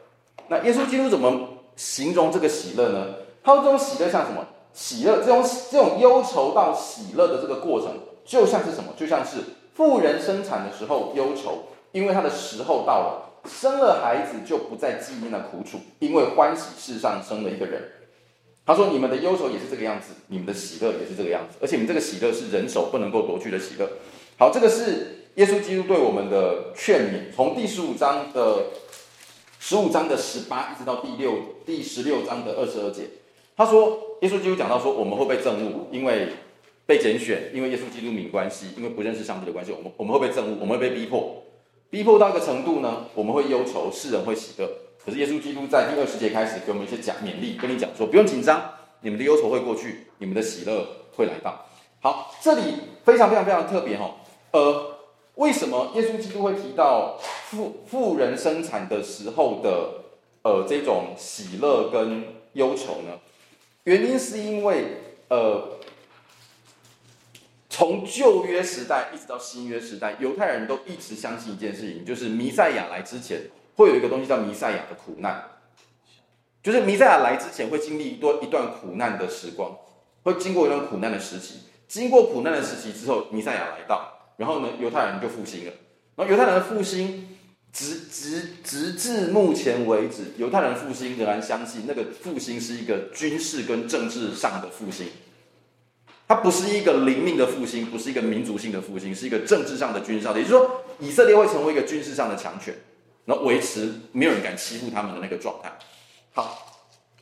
[0.47, 3.15] 那耶稣基督怎么形容这个喜乐呢？
[3.43, 4.45] 他说这种喜乐像什么？
[4.73, 7.91] 喜乐这种这种忧愁到喜乐的这个过程，
[8.25, 8.93] 就像是什么？
[8.97, 9.37] 就像是
[9.75, 17.83] 妇人生产的时候忧愁，因为她的时候到了，生了孩子就不再纪念那苦楚，因为欢喜世上生了一个人。
[18.65, 23.85] 他说：“你们的忧愁也是这个样子，你们的喜乐也是这个样子，而且你们这个喜乐是人手不能够夺去的喜乐。”
[24.39, 28.67] 好，这个是耶稣基督对我们的劝勉，从第十五章的
[29.65, 33.03] 十五章的十八一直到第六第十六章的二十二节。
[33.55, 36.27] 他说：“耶稣基督讲到说，我们会被憎恶，因为
[36.85, 41.41] 被拣选，因为耶稣基督名关系，因为不认识上帝的关系，我们我们会被憎恶，我们会被逼迫，
[41.89, 44.69] 逼迫到一个程度呢，我们会忧愁，世人会喜乐。
[45.01, 48.61] 可是耶稣基督在第二十节开始给我们一些讲勉励，跟你讲说，不用紧张，
[48.99, 51.65] 你们的忧愁会过去，你们的喜乐会来到。
[52.01, 52.63] 好，这里
[53.05, 54.13] 非常非常非常特别哈，
[54.51, 54.92] 呃，
[55.35, 57.17] 为什么耶稣基督会提到
[57.49, 60.03] 富富人生产的时候的
[60.43, 63.19] 呃这种喜乐跟忧愁呢？”
[63.85, 65.77] 原因是因为，呃，
[67.69, 73.41] 从旧约时代一直到新约时代，犹太人都一直相信一件事情，就是弥赛亚来之前
[73.75, 75.49] 会有一个东西叫弥赛亚的苦难，
[76.61, 79.75] 就是弥赛亚来之前会经历一段一段苦难的时光，
[80.23, 85.73] 会经过一段苦难的时期，经过苦难的时期之后，弥赛亚来到，然后呢，犹太人就复兴了，
[86.15, 87.29] 然后犹太人的复兴。
[87.73, 95.07] 直直直至目前为止，犹太人复兴仍然相信那个复兴是一个军事跟政治上的复兴，
[96.27, 100.39] 它不是一个灵命的复兴，不是一个民族性的复兴，是一个政治上的军事上的。
[100.39, 102.75] 也就是说，以色列会成为一个军事上的强权，
[103.25, 105.71] 然后维持没有人敢欺负他们的那个状态。
[106.31, 106.79] 好，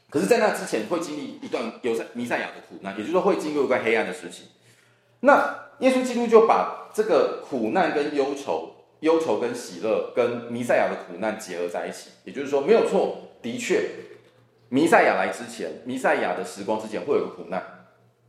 [0.10, 4.44] 可是，在那之前会经历一段犹赛弥赛亚的苦难，也就是说会经过一段黑暗的时期。
[5.22, 8.76] 那耶稣基督就把这个苦难跟忧愁。
[9.02, 13.90] 忧愁跟喜乐跟弥赛亚的苦难结合在一起，也就是说没有错，的确，
[14.70, 17.64] 弥赛亚来之前，弥赛亚的时光之前会有个苦难，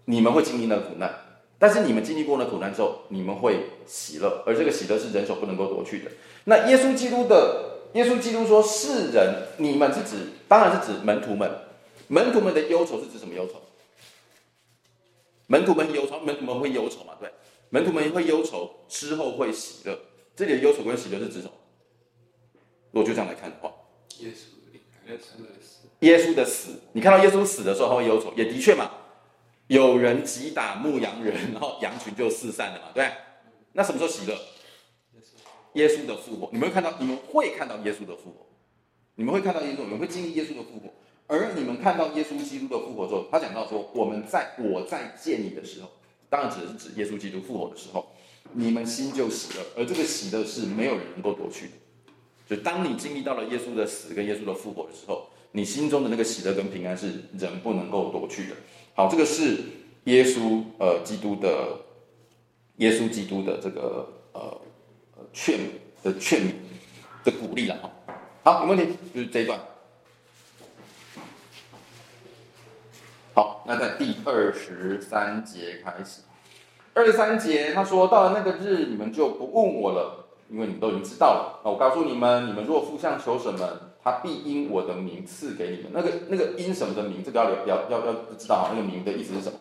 [0.07, 1.15] 你们会经历那个苦难，
[1.59, 6.11] 但是你们经历过那苦难之后，你们会喜乐，而这个喜乐是人手不能够夺去的。
[6.45, 10.17] 那耶稣基督的耶稣基督说，世人，你们是指，
[10.49, 11.51] 当然是指门徒们，
[12.09, 13.61] 门徒们的忧愁是指什么忧愁？
[15.53, 17.13] 门徒们忧愁，门徒们会忧愁嘛？
[17.21, 17.31] 对，
[17.69, 19.99] 门徒们会忧愁之后会喜乐。
[20.35, 21.53] 这里的忧愁跟喜乐是指什么？
[22.91, 23.71] 如果就这样来看的话，
[24.21, 28.93] 耶稣耶稣的死，耶稣的死，你看到耶稣死的时候，他会忧愁，也的确嘛，
[29.67, 33.13] 有人击打牧羊人，然后羊群就四散了嘛，对。
[33.75, 34.35] 那什么时候喜乐？
[35.75, 38.47] 耶稣的复活，你们会看到，你们会看到耶稣的复活，
[39.17, 40.95] 你们会看到耶稣，你们会经历耶稣的复活，
[41.27, 45.89] 而你们看到耶稣基督的复活之后，他讲到说，我们在我在见你的时候，
[46.29, 48.07] 当然指的是指耶稣基督复活的时候。
[48.55, 51.73] 你们心就喜乐，而这个喜乐是没有人能够夺去的。
[52.47, 58.57] 就当你经历到了耶稣的死跟耶稣的复活的时候，你心中的那个喜乐跟平安是人不能够夺去的。
[58.95, 59.61] 好，这个是
[60.05, 61.79] 耶稣呃基督的
[62.77, 64.61] 耶稣基督的这个呃
[65.33, 65.59] 劝
[66.03, 66.43] 的劝
[67.25, 67.91] 的鼓励了哈。
[68.43, 69.59] 好，有问题就是这一段。
[73.65, 76.23] 那在第二十三节开始。
[76.95, 81.61] 二十三节他说：“到了那个日，你们就不问我了，因为你们都已经知道了。
[81.65, 83.67] 那我告诉你们，你们若父向求什么，
[84.05, 85.93] 他必因我的名赐给你们。
[85.93, 89.59] 那个那个因什么的名，这个要要要要知道哈，那个名的意思是什么？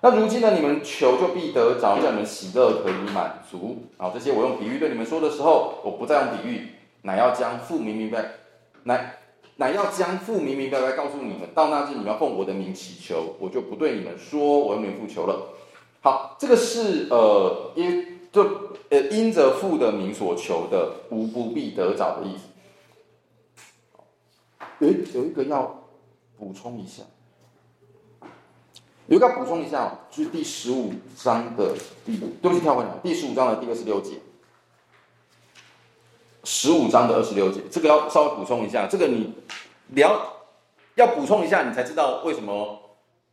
[0.00, 3.84] 那如今呢，你们求就必得着，叫你们喜乐可以满足。
[3.98, 6.68] 好，这些我用比喻对你们说的时候，我不再用比喻，
[7.02, 8.32] 乃要将父明明白，
[8.84, 9.16] 乃。”
[9.56, 15.48] 乃要将父明明白白告诉你们，到那日你们要奉我的名祈求，我就不对你们说我用名复求了。
[16.00, 18.42] 好，这个是呃因就
[18.88, 22.44] 呃因着父的名所求的，无不必得着的意思。
[24.80, 24.88] 有
[25.20, 25.84] 有一个要
[26.36, 27.02] 补充一下，
[29.06, 34.14] 有一个要补充一下哦，就是第十五章的第，对不起，跳过来，第十五章的第二十六节。
[36.44, 38.86] 十五章的二十六节，这个要稍微补充一下。
[38.86, 39.32] 这个你
[40.00, 40.32] 了
[40.96, 42.80] 要补充一下，你才知道为什么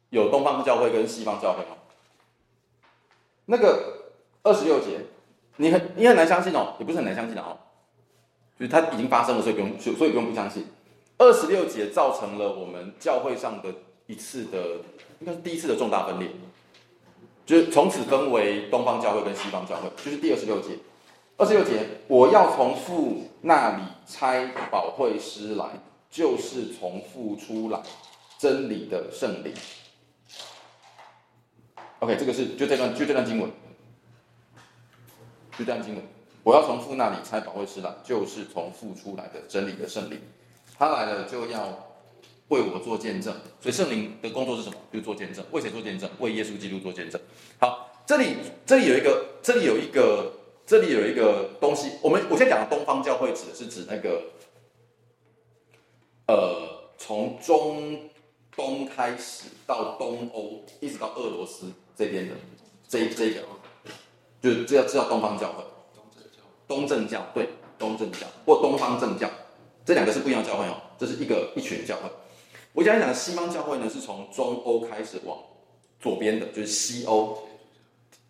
[0.10, 1.78] 有东方教会跟西方教会吗？
[3.46, 4.12] 那个
[4.44, 5.02] 二十六节，
[5.58, 7.58] 你很你很难相信哦，也不是很难相信的哦，
[8.60, 10.68] 就是它已经发生了，所以不用所以不用不相信。
[11.18, 13.74] 二十六节造成了我们教会上的
[14.06, 14.58] 一次的，
[15.20, 16.30] 应该是第一次的重大分裂，
[17.46, 20.78] 就是从此分为东方教会跟西方教会，就是第二十六节。
[21.40, 25.70] 二十六节，我要从父那里差保惠师来，
[26.12, 27.82] 就是从父出来
[28.38, 29.54] 真理的圣灵。
[32.00, 33.50] OK，这个是就这段就这段经文，
[35.58, 36.04] 就这段经文。
[36.44, 40.20] 我要从父那里差保惠师来，就是从父出来的真理的圣灵。
[40.78, 41.70] 他来了就要
[42.50, 44.76] 为我做见证，所以圣灵的工作是什么？
[44.92, 45.46] 就是做见证。
[45.52, 46.10] 为谁做见证？
[46.20, 47.22] 为耶稣基督做见证。
[47.60, 50.34] 好，这里这里有一个，这里有一个。
[50.70, 54.22] 这里有一个东西，我们我现在讲的东方教会指的是指那个，
[56.28, 58.08] 呃，从中
[58.56, 62.36] 东开始到东欧，一直到俄罗斯这边的
[62.88, 63.42] 这这一条，
[64.44, 65.64] 就这叫这叫东方教会。
[66.68, 69.28] 东正教，对，东正教或东方正教，
[69.84, 72.04] 这两个是不一样的教会哦，这是一个一群教会。
[72.74, 75.36] 我讲一讲西方教会呢，是从中欧开始往
[76.00, 77.40] 左边的，就是西欧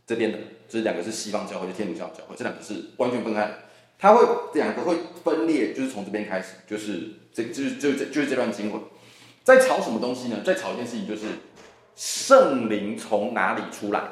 [0.07, 0.37] 这边的。
[0.69, 3.55] 这两个是西方教会，就天主教教会，这两个是完全分开的。
[3.97, 8.81] 它会两个会分裂，就是从这边开始，就是这就是就这就是这段经文，
[9.43, 10.37] 在吵什么东西呢？
[10.45, 11.25] 在吵一件事情，就是
[11.97, 14.11] 圣灵从哪里出来的？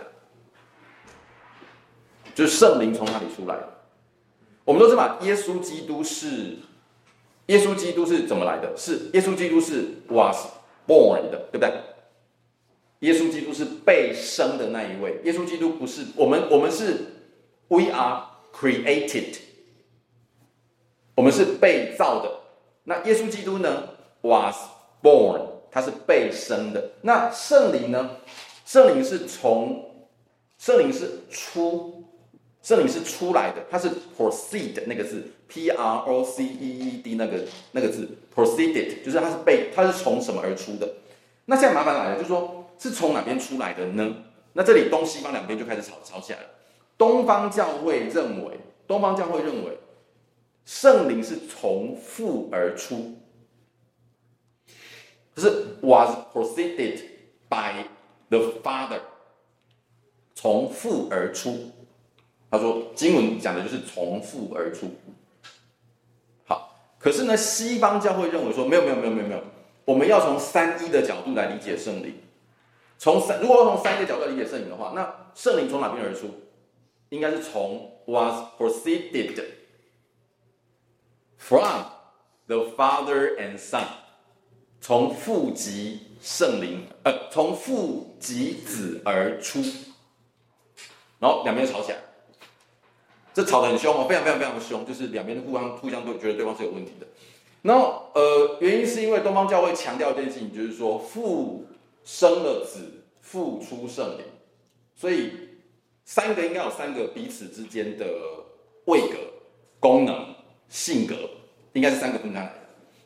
[2.35, 3.77] 就是圣灵从哪里出来的？
[4.65, 6.57] 我们都知道，耶稣基督是
[7.45, 8.75] 耶稣基督是怎么来的？
[8.75, 10.35] 是耶稣基督是 was
[10.85, 11.71] born 的，对不对？
[13.01, 15.19] 耶稣基督是被生的那一位。
[15.23, 16.95] 耶稣基督不是我们，我们是
[17.67, 19.37] We are created，
[21.13, 22.31] 我们是被造的。
[22.85, 23.89] 那耶稣基督呢
[24.21, 24.55] ？Was
[25.03, 26.91] born，他是被生的。
[27.01, 28.09] 那圣灵呢？
[28.65, 30.07] 圣灵是从，
[30.57, 32.03] 圣灵是出，
[32.63, 40.89] 圣灵是出来的，它是 proceed 那个字，P R O C E E D 那个那个字，proceeded，就是它是被，它是从什么而出的？
[41.45, 42.56] 那现在麻烦来了，就是说。
[42.77, 44.15] 是从哪边出来的呢？
[44.53, 46.45] 那这里东西方两边就开始吵吵起来了。
[46.97, 49.77] 东方教会认为，东方教会认为，
[50.65, 53.15] 圣灵是从父而出，
[55.35, 57.01] 就是 was proceeded
[57.47, 57.85] by
[58.29, 59.01] the Father，
[60.33, 61.71] 从父而出。
[62.49, 64.89] 他说经文讲的就是从父而出。
[66.45, 69.43] 好，可是呢，西方教会认为说，没有没有没有没有没有，
[69.85, 72.15] 我们要从三一的角度来理解圣灵。
[72.99, 76.29] 从三，如果从三个角度理解圣灵的话，那圣灵从哪边而出？
[77.09, 79.39] 应该是从 was proceeded
[81.37, 81.85] from
[82.47, 83.83] the Father and Son，
[84.81, 89.61] 从父及圣灵，呃，从父及子而出，
[91.19, 91.99] 然后两边吵起来，
[93.33, 97.05] 这吵得很凶哦，非常非常非常的凶，就是两边互相互相都觉得对方是有问题的。
[97.61, 101.67] 然后呃，原因是因为东方教会强调一件事情，就是说父。
[102.07, 104.23] 生了子，父出圣灵，
[104.95, 105.29] 所以
[106.05, 108.05] 三个应该有三个彼此之间的
[108.85, 109.17] 位格、
[109.77, 110.33] 功能、
[110.69, 111.15] 性格，
[111.73, 112.53] 应该是三个分开的。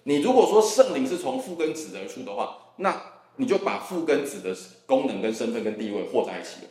[0.04, 3.02] 你如果说圣灵是从父跟子而出的话，那
[3.38, 6.70] 你就把父跟子的功能、跟身份、跟地位和在一起了。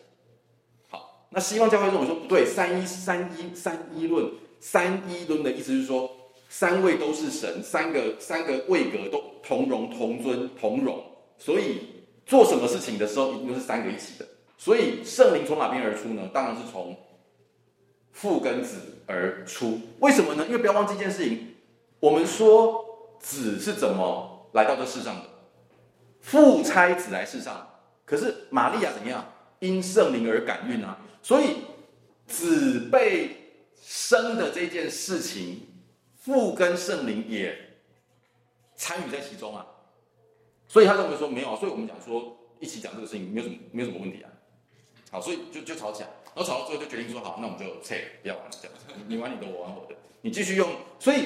[0.89, 6.09] 好，那西方教会认为说不对，三一三一三一论，三一论的意思是说，
[6.49, 11.03] 三位都是神，三个三个位格都同荣同尊同荣，
[11.37, 11.79] 所以
[12.31, 14.27] 做什么事情的时候一定是三个一起的。
[14.57, 16.31] 所以圣灵从哪边而出呢？
[16.33, 16.97] 当然是从
[18.13, 19.81] 父跟子而出。
[19.99, 20.47] 为什么呢？
[20.47, 21.57] 因为不要忘记一件事情，
[21.99, 25.23] 我们说子是怎么来到这世上的？
[26.21, 27.69] 父差子来世上，
[28.05, 29.33] 可是玛利亚怎么样？
[29.59, 31.57] 因圣灵而感孕啊，所以
[32.29, 35.67] 子被生的这件事情。
[36.23, 37.57] 父跟圣灵也
[38.77, 39.65] 参与在其中啊，
[40.71, 44.31] 所以他认为说没有啊，所以我们讲说一起讲这个事情没有什么没有什么问题啊，
[45.11, 50.71] 好，所以就就吵起来，然后吵到最后就决定说好，那我们就撤，不要玩了这样子，你玩你的，我玩我的，你继续用。
[51.01, 51.25] 所以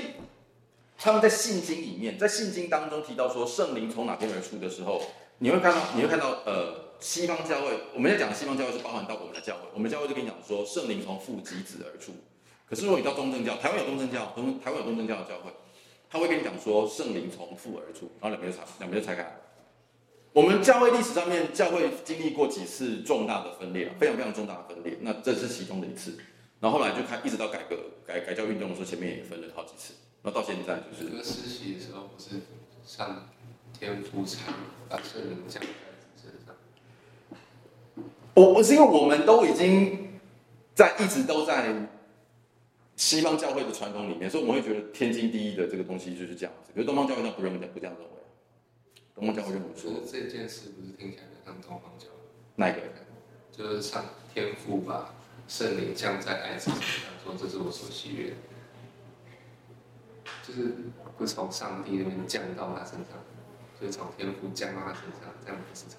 [0.97, 5.03] 他们在信经里面，在信经当中提到说圣灵从哪边而出的时候，
[5.40, 12.12] 你会看到你会看到呃西方教会，我们在讲西方教会是包含到我们的教会，我们教会就跟你讲说圣灵从父及子而出。
[12.66, 15.51] 可是如果你到东正教，台湾有东正教，东台湾有东正教的教会，
[16.14, 19.36] 他会跟你讲说圣灵从父而出，然后两边就拆，两边就拆开。
[20.32, 26.16] 我们教会历史上面，教会经历过几次重大的分裂，非常非常重大的分裂，那这是其中的一次。
[26.60, 31.10] 然后后来就开，一直到改革改改教运动的时候，前面也分了好几次，然后到现在就是。
[31.10, 32.42] 这个实习的时候不是
[32.86, 33.28] 上
[33.76, 34.52] 天父才
[34.88, 35.68] 把圣灵降在
[36.22, 36.54] 身上。
[38.34, 40.20] 我我是因为我们都已经
[40.76, 41.88] 在一直都在。
[42.97, 46.70] 西方教会的传统里面，所以我们会觉得天经地义的这个东西就是这样子。
[46.72, 48.11] 可是东方教会上不认为，不这样认为。
[49.14, 52.14] 东方教会认为说，这件事不是听起来像东方教会？
[52.55, 52.80] 哪一个？
[53.51, 55.14] 就是上天父把
[55.49, 58.36] 圣灵降在爱子身上，说这是我所喜悦的，
[60.47, 60.74] 就是
[61.18, 63.18] 不从上帝那边降到他身上，
[63.78, 65.99] 所以从天父降到他身上，这样不是从。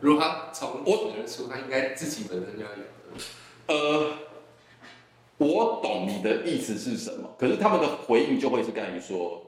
[0.00, 2.84] 如果他从我而出，他应该自己本身就要有的。
[3.68, 4.33] 呃。
[5.44, 9.42] 我懂你的意思是什么，可是他们的回应就会是在于说，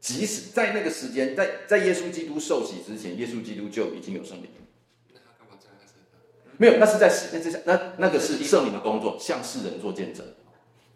[0.00, 4.48] 即使在那个时间，在在耶稣基督受洗之前，耶稣基督就已经有圣灵。
[5.12, 5.94] 那他干嘛这样子？
[6.56, 10.24] 没有，那是在那这那那个是圣灵的工作，向世人做见证。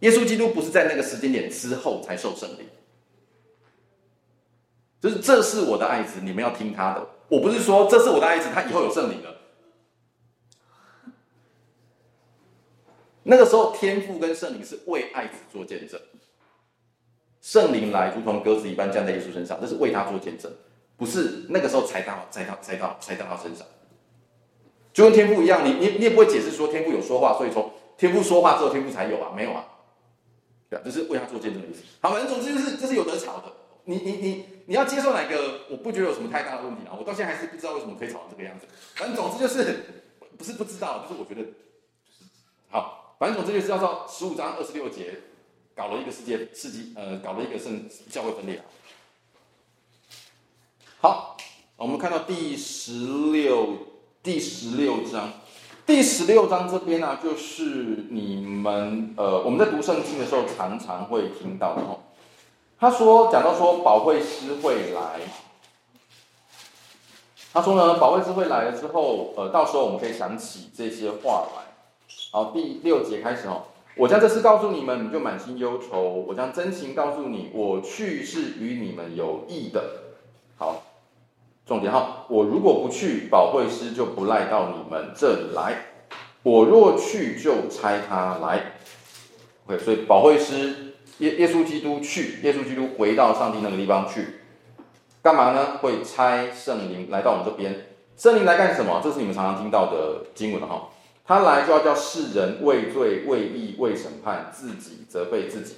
[0.01, 2.67] 耶稣基督不是在那个时间点之后才受圣灵，
[5.01, 7.07] 就是这是我的爱子，你们要听他的。
[7.29, 9.34] 我不是说这是我的爱子，他以后有圣灵了。
[13.25, 16.01] 那个时候，天父跟圣灵是为爱子做见证。
[17.41, 20.51] 圣灵来如同鸽子一般降在耶稣身上，这是为他做见证，
[20.97, 23.67] 不是那个时候才到才到才到才到他身上。
[24.93, 29.67] 就跟天父一样，你你你也不会解释说天父有说话，所以说天父说话之后天父才有啊，没有啊，
[30.71, 31.83] 对啊，这是为他做见证的意思。
[32.01, 33.53] 好，反正总之就是这是有得吵的。
[33.85, 35.61] 你你你你要接受哪个？
[35.71, 36.97] 我不觉得有什么太大的问题啊。
[36.99, 38.67] 我到现在还是不知道为什么可以吵成这个样子。
[38.95, 39.85] 反正总之就是
[40.39, 41.47] 不是不知道，就是我觉得
[42.69, 43.04] 好。
[43.25, 45.19] 反正总之就是要照十五章二十六节，
[45.75, 48.63] 搞了一个世界世纪，呃，搞了一个圣教会分裂。
[51.01, 51.35] 好，
[51.79, 52.93] 我们看到第十
[53.33, 53.79] 六
[54.23, 55.33] 第十六章，
[55.87, 57.65] 第十六章这边呢、就是
[58.11, 62.01] 你们呃，我们在读圣经的时候常常会听到的哦。
[62.79, 65.21] 他说讲到说保惠师会来，
[67.55, 71.74] 他说呢，保惠师会来了之后，呃，到时候我们可以想起这些话来。
[72.35, 73.63] 好，第六节开始哦。
[73.95, 79.85] 我将这事告诉你们，你们就满心忧愁；我将真情告诉你，我去是与你们有益的。
[80.57, 80.83] 好，
[81.65, 85.75] 重点哈，我如果不去，保惠师就不赖到你们这里来；
[86.43, 88.73] 我若去，就差他来。
[89.67, 94.41] OK，所以保惠师耶耶稣基督去，耶稣基督回到上帝那个地方去，
[95.23, 95.79] 干嘛呢？
[95.81, 97.87] 会差圣灵来到我们这边。
[98.17, 99.01] 圣灵来干什么？
[99.05, 100.89] 这是你们常常听到的经文哈。
[101.27, 105.77] 他来就要叫世人畏罪、畏义、为审判，自己责备自己。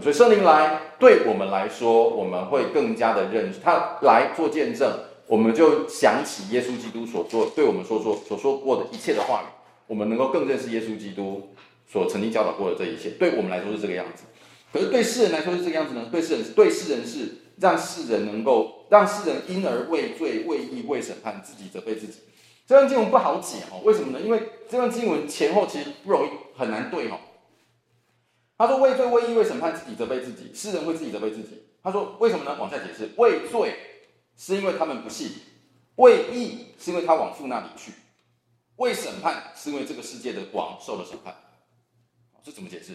[0.00, 9.46] 所以圣灵来对我们来说，我们会更加的认识他来做见证，我们就想起耶稣基督所做对我们所说所说过的一切的话语，
[9.88, 11.54] 我们能够更认识耶稣基督
[11.90, 13.10] 所曾经教导过的这一切。
[13.18, 14.24] 对我们来说是这个样子，
[14.72, 16.08] 可是对世人来说是这个样子呢？
[16.12, 22.20] 对世人对世人是让世人能够让世人因而畏罪、畏义、为审判，自己责备自己。
[22.68, 24.20] 这段经文不好解哦，为什么呢？
[24.20, 27.18] 因为这段经文前后其实不容易，很难对哦。
[28.58, 31.62] 他说畏罪、畏义、畏审判，自己责备自己，世人会自己责备自己。
[31.82, 32.58] 他说为什么呢？
[32.60, 33.74] 往下解释，畏罪
[34.36, 35.32] 是因为他们不信，
[35.96, 37.90] 畏义是因为他往父那里去，
[38.76, 41.34] 畏审判是因为这个世界的王受了审判。
[42.42, 42.94] 这怎么解释？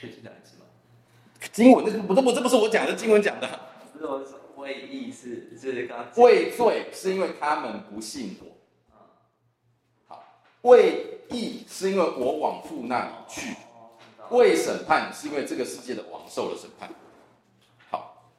[0.00, 0.64] 可以讲一次吗？
[1.52, 3.60] 经文这不这不这不是我讲的，经文讲的。
[3.92, 4.24] 不是我
[4.64, 8.46] 为义是是刚为罪是因为他们不信我。
[10.08, 10.24] 好，
[10.62, 13.54] 为义是因为我往父那里去；
[14.30, 16.88] 为审判是因为这个世界的王受了审判。
[17.90, 18.32] 好，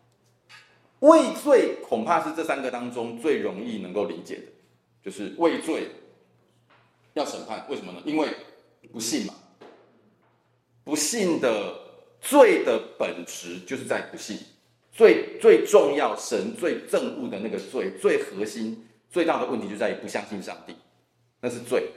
[1.02, 4.46] 畏罪恐怕是这三个当中最容易能够理解的，
[5.04, 5.92] 就是畏罪
[7.14, 8.02] 要审判，为什么呢？
[8.04, 8.36] 因为
[8.92, 9.36] 不信嘛，
[10.84, 11.80] 不信的
[12.20, 14.40] 罪的本质就是在不信。
[14.96, 20.74] 最最重要，神最憎恶的那个罪，最核心、最大的问题就在于不相信上帝，
[21.42, 21.90] 那是罪，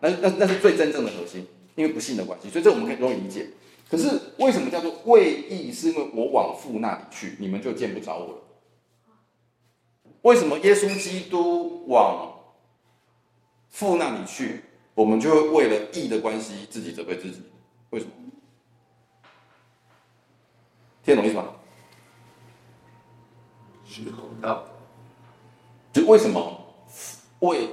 [0.00, 1.44] 那那那是最真正的核心，
[1.74, 3.48] 因为不信的关系，所以这我们可以容易理解。
[3.90, 5.72] 可是为什么叫做为义？
[5.72, 8.38] 是因为我往父那里去，你们就见不着我了。
[10.22, 12.32] 为什么耶稣基督往
[13.70, 14.60] 父那里去，
[14.94, 17.42] 我们就会为了义的关系自己责备自己？
[17.90, 18.12] 为什么？
[21.04, 21.55] 听得懂意思吗？
[24.04, 24.64] 时候到，
[25.92, 26.74] 就为什么
[27.40, 27.68] 为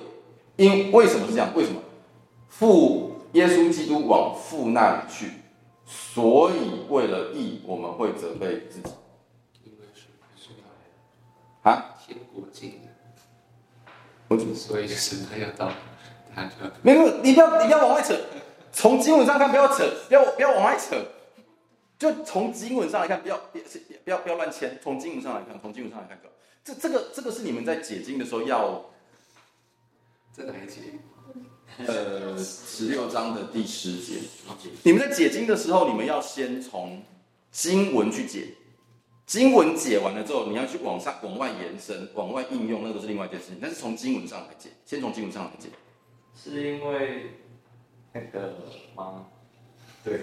[0.56, 1.52] 因为什么是这样？
[1.56, 1.82] 为什么
[2.50, 5.32] 父耶稣基督往父那里去，
[5.86, 8.92] 所以为了义，我们会责备自己。
[9.64, 10.04] 因为是
[10.38, 10.50] 是
[11.64, 11.96] 啊？
[12.06, 12.92] 天国近了，
[14.28, 15.72] 我怎么所以审判要到，
[16.36, 16.52] 他就
[16.82, 18.16] 没有，你不要你不要往外扯，
[18.72, 20.96] 从经文上看不要扯，不要不要往外扯。
[22.04, 23.64] 就从经文上来看，不要别
[24.04, 24.78] 不要不要乱签。
[24.84, 26.20] 从经文上来看，从经文上来看，
[26.62, 28.84] 这这个这个是你们在解经的时候要，
[30.34, 30.82] 在哪一节？
[31.78, 34.20] 呃，十六章的第十节。
[34.84, 37.02] 你们在解经的时候，你们要先从
[37.52, 38.50] 经文去解，
[39.26, 43.60] 经文解完了之后，你要去往上往外延伸，往外应用，那个都是另外一件事情。
[43.62, 45.70] 但是从经文上来解，先从经文上来解。
[46.36, 47.32] 是因为
[48.12, 48.56] 那个
[48.94, 49.28] 吗？
[50.04, 50.16] 对，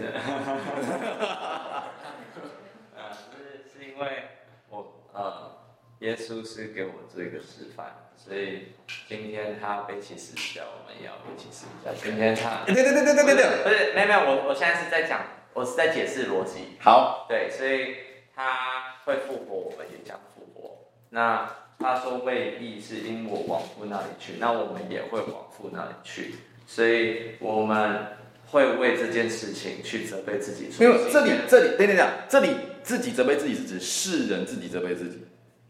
[2.94, 4.24] 啊，是是因为
[4.68, 5.56] 我呃，
[6.00, 8.74] 耶稣是给我做一个示范，所以
[9.08, 11.92] 今天他背起十字架，我们也要背起十字架。
[11.94, 15.22] 今天他，对对对对对对对，不是，没有没有，我我现在是在讲，
[15.54, 16.76] 我是在解释逻辑。
[16.80, 17.96] 好，对，所以
[18.34, 20.90] 他会复活，我们也讲复活。
[21.08, 26.34] 那他说未必是因我往父那里去，那我们也会往父那里去，
[26.66, 28.19] 所以我们。
[28.50, 30.68] 会为这件事情去责备自己。
[30.78, 32.50] 没有，这里这里等等等，这里
[32.82, 35.24] 自己责备自己是指世人自己责备自己。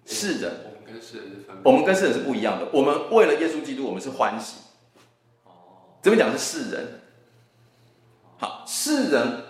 [0.06, 2.68] 世人，我们跟世人是分，我们跟世人是不一样的。
[2.72, 4.56] 我们为了耶稣基督，我们是欢喜。
[5.44, 5.50] 哦，
[6.02, 7.00] 这边讲的是世人。
[8.38, 9.44] 好，世人，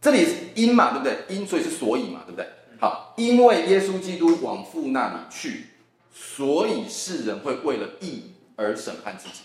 [0.00, 1.34] 这里是因嘛，对不对？
[1.34, 2.46] 因，所以是所以嘛，对不对？
[2.78, 5.68] 好，因为耶稣基督往父那里去，
[6.12, 9.44] 所以世人会为了义而审判自己。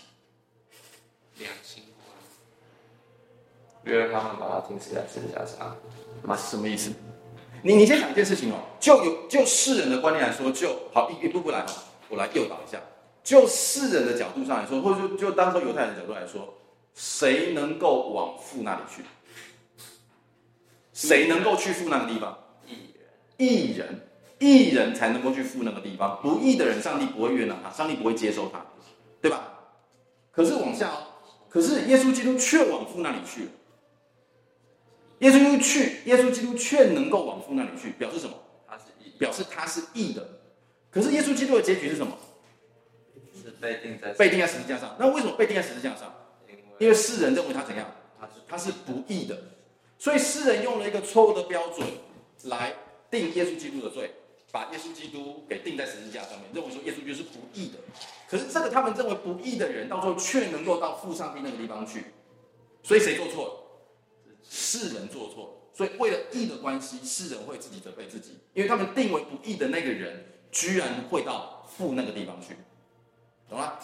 [1.38, 1.82] 良心。
[3.84, 5.76] 因为他们把他钉死在十字架上，
[6.22, 6.90] 那是什么意思？
[7.62, 11.64] 你你先想一件事情哦，就有就世人的观念来说，就好一一步步来，
[12.08, 12.80] 我来诱导一下。
[13.22, 16.54] 就世人的角度上来说，或者就就当时犹太人的角度来说，
[16.94, 19.02] 谁能够往父那里去？
[20.94, 22.36] 谁能够去父那个地方？
[22.66, 24.08] 义人，义人，
[24.38, 26.18] 义人才能够去父那个地方。
[26.22, 28.64] 不义的人，上帝不会悦纳他，上帝不会接受他，
[29.20, 29.52] 对吧？
[30.30, 30.90] 可是往下，
[31.48, 33.50] 可是耶稣基督却往父那里去了。
[35.20, 38.36] 耶稣基督去，耶稣基督却能够往父那里去，表示什么？
[38.66, 40.26] 他是义，表示他是义的。
[40.90, 42.18] 可是耶稣基督的结局是什么？
[43.42, 44.96] 是被钉在被钉在十字架上。
[44.98, 46.14] 那为什么被钉在十字架上？
[46.78, 47.86] 因为世人认为他怎样？
[48.18, 49.38] 他是他是不义的，
[49.98, 51.86] 所以世人用了一个错误的标准
[52.44, 52.74] 来
[53.10, 54.10] 定耶稣基督的罪，
[54.50, 57.78] 把耶稣基督给钉在十字架上面，认为说耶稣基督是不义的。
[58.26, 62.06] 可是这个他们认为不义的人，到最后却能够到父上帝那个地方去，
[62.82, 63.59] 所以谁做错了？
[64.52, 72.56] 世人做错，所以为了义的关系，世人会自己责备自己，因为他们定为不义的那个人，居然会到负那个地方去，
[73.48, 73.74] 懂吗？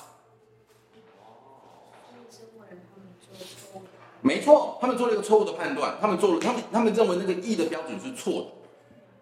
[4.21, 8.47] 没错，他们做了一个错误的判断，他们做了，他们他们认为那个义的标准是错的，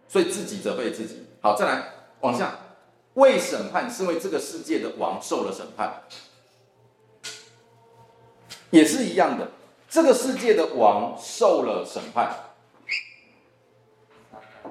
[0.08, 1.26] 所以自己责备自己。
[1.42, 2.58] 好，再来往下，
[3.12, 6.04] 为审判是为这个世界的王受了审判，
[8.70, 9.50] 也是一样的。
[9.94, 12.34] 这个世界的王受了审判，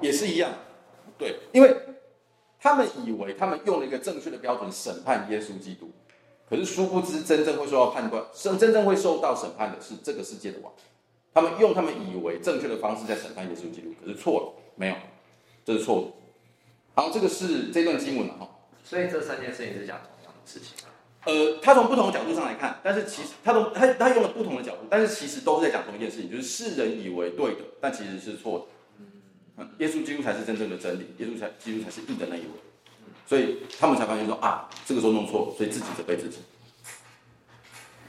[0.02, 0.52] 也是一样，
[1.16, 1.74] 对，因为
[2.60, 5.90] 他们以为他们用了一个正确的标准审判耶稣基督，
[6.46, 10.70] 可是殊不知真正会受到判断，真真正会受到审判的是这个世界的王。
[11.32, 14.96] 他们用他们以为正确的方式在审判耶稣基督，可是错了，没有，
[15.64, 16.08] 这是错的。
[16.94, 18.46] 好，这个是这段经文了哈。
[18.84, 20.76] 所以这三件事情是讲同样的事情。
[21.26, 28.66] 呃，他从不同的角度上来看，但是其实他从他他用了不同的角度，但是其实都是在讲同一件事情，就是世人以为对的，但其实是错的。
[29.56, 32.48] 嗯，耶稣基督才是真正的真理，耶稣才基督才是义的那一位，
[33.26, 36.38] 所以他们才发现说啊，这个时候弄错，所以自己责备自己。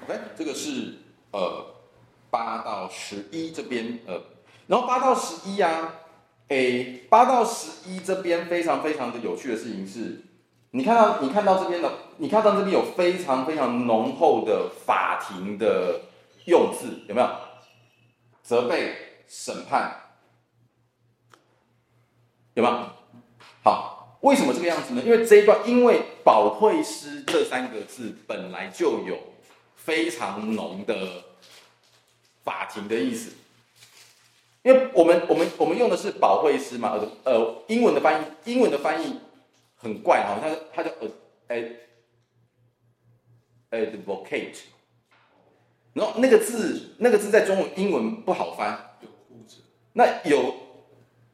[0.03, 0.95] OK，这个是
[1.31, 1.67] 呃
[2.29, 4.21] 八到十一这边呃，
[4.67, 5.93] 然后八到十一啊，
[6.49, 10.21] 诶，八到十一这边非常非常的有趣的事情是，
[10.75, 16.01] 你看到你看到这边的，你看到这边有非常非常浓厚的法庭的
[16.47, 17.29] 用字，有没有？
[18.43, 18.93] 责备、
[19.25, 19.95] 审判，
[22.55, 22.91] 有吗？
[23.63, 25.01] 好，为什么这个样子呢？
[25.05, 29.17] 因为这一段，因为保惠师这三个字本来就有
[29.77, 31.23] 非常浓的
[32.43, 33.31] 法庭的意思，
[34.61, 39.21] 因为我们我们我们用的是保惠师嘛，呃呃，英文的翻译，英文的翻译
[39.85, 40.91] 很怪哈，它它叫
[41.47, 41.57] 呃
[43.69, 44.57] advocate。
[45.93, 48.97] 然后那个字，那个字在中文、英文不好翻。
[49.93, 50.55] 那有，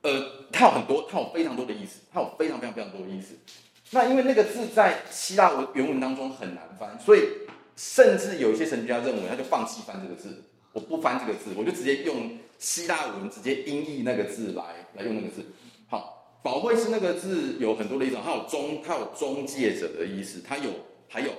[0.02, 3.36] 呃，它有很多，它有非常多的意思，它有非常非常非常多的意思。
[3.92, 7.24] 那因为那个字在希腊文原文当中很难翻，所以
[7.78, 10.44] 甚至有一些神学家认为，他就放弃翻这个字，
[10.74, 14.64] 我不翻这个字，我就直接用希腊文直接音译那个字来
[14.98, 15.46] 来用那个字。
[16.44, 20.72] 保惠师那个字有很多的意思，它有中，它有中介者的意思，它有
[21.08, 21.32] 还有。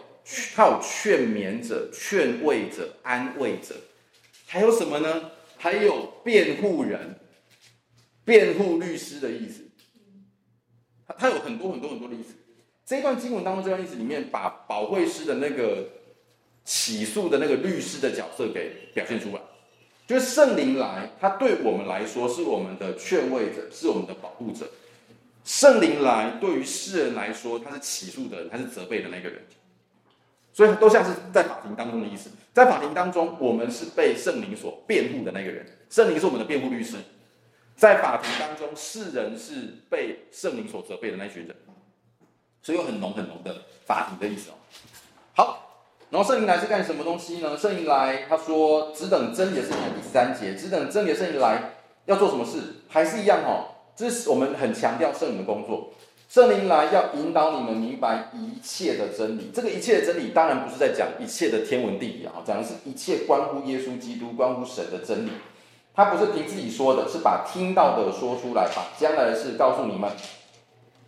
[0.55, 3.74] 它有劝勉者、劝慰者、安慰者，
[4.46, 5.32] 还有什么呢？
[5.57, 7.18] 还有辩护人、
[8.24, 9.64] 辩护律师的意思。
[11.05, 12.34] 他他有很多很多很多的意思。
[12.86, 15.88] 这一段经文当中，这段意思里面，把保惠师的那个
[16.64, 19.42] 起诉的那个律师的角色给表现出来，
[20.07, 24.70] 就是圣灵来，他对我们来说是我们的劝慰者，是我们的保护者。
[25.45, 29.43] 圣灵来，对于世人来说，他是起诉的人，他是责备的那个人。
[30.53, 36.97] 所以都像是在法庭当中的意思，在法庭当中，我们是被圣灵所辩护的那个人，圣灵是我们的辩护律师。
[37.74, 41.57] 在法庭当中，世人是被圣灵所责备的那群人，
[42.62, 44.55] 所以有很浓很浓的法庭的意思哦。
[45.34, 47.57] 好，然后圣灵来是干什么东西呢？
[47.57, 51.72] 圣灵来，他说只等真理的圣灵，第三节，只等真理的圣灵来
[52.05, 52.61] 要做什么事？
[52.88, 53.71] 还是一样哦，
[54.03, 55.90] 这是我们很强调圣灵的工作。
[56.28, 65.30] 圣灵来要引导你们明白一切的真理，这个一切的真理当然不是在讲一切的天文地理啊，讲的是一切关乎耶稣基督、关乎神的真理。
[65.94, 70.11] 他不是凭自己说的，是把听到的说出来，把将来的事告诉你们。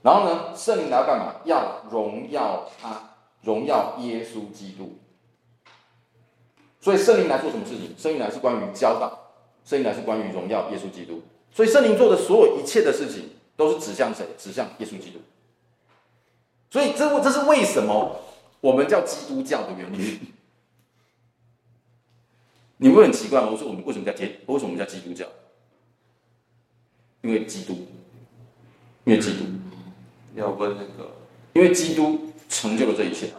[0.02, 1.34] 然后呢，圣灵来要干嘛？
[1.44, 4.98] 要荣耀他，荣耀耶稣基督。
[6.80, 7.92] 所以圣灵来做什么事情？
[7.98, 9.18] 圣灵来是关于教导，
[9.64, 11.20] 圣灵来是关于荣耀耶稣基督。
[11.54, 13.30] 所以圣灵做的所有一切的事情。
[13.56, 14.26] 都是指向谁？
[14.36, 15.20] 指向耶稣基督。
[16.72, 18.20] 所以这这是为什么
[18.60, 20.18] 我们叫基督教的原因。
[22.78, 24.24] 你会很奇怪，我说我们为什么叫基？
[24.46, 25.24] 为什么我们叫基督教？
[27.22, 27.86] 因为基督，
[29.04, 29.44] 因为基督。
[30.34, 31.12] 要问那个，
[31.52, 33.32] 因为基督成就了这一切。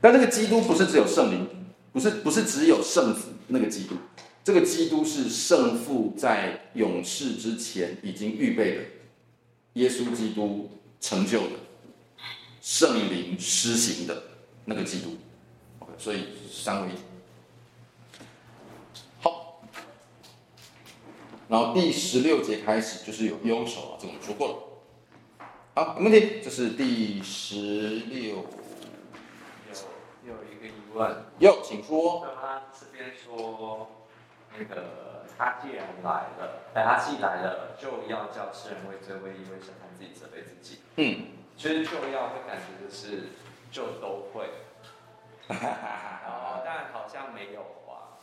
[0.00, 1.48] 但这个基督不是只有圣灵，
[1.92, 3.96] 不是不是只有圣子那个基督。
[4.44, 8.82] 这个基督是圣父在永世之前已经预备的，
[9.72, 10.70] 耶稣基督
[11.00, 11.56] 成就的，
[12.60, 14.22] 圣灵施行的
[14.66, 15.16] 那个基督。
[15.78, 16.96] OK，所以三位一。
[19.22, 19.62] 好，
[21.48, 24.54] 然后第十六节开始就是有忧愁啊，这个我们说过了。
[25.74, 26.40] 好，没问题。
[26.44, 28.44] 这是第十六。
[30.26, 31.24] 有有一个疑问。
[31.38, 32.26] 有，请说。
[32.38, 33.93] 他这边说。
[34.56, 40.78] 那个他既然来了，哎，他既来了，就要叫世人为罪、为义、为审判自己责备自己。
[40.96, 41.26] 嗯，
[41.56, 43.30] 其实就要的感觉就是
[43.72, 44.44] 就都会，
[45.48, 48.14] 哦，但好像没有啊。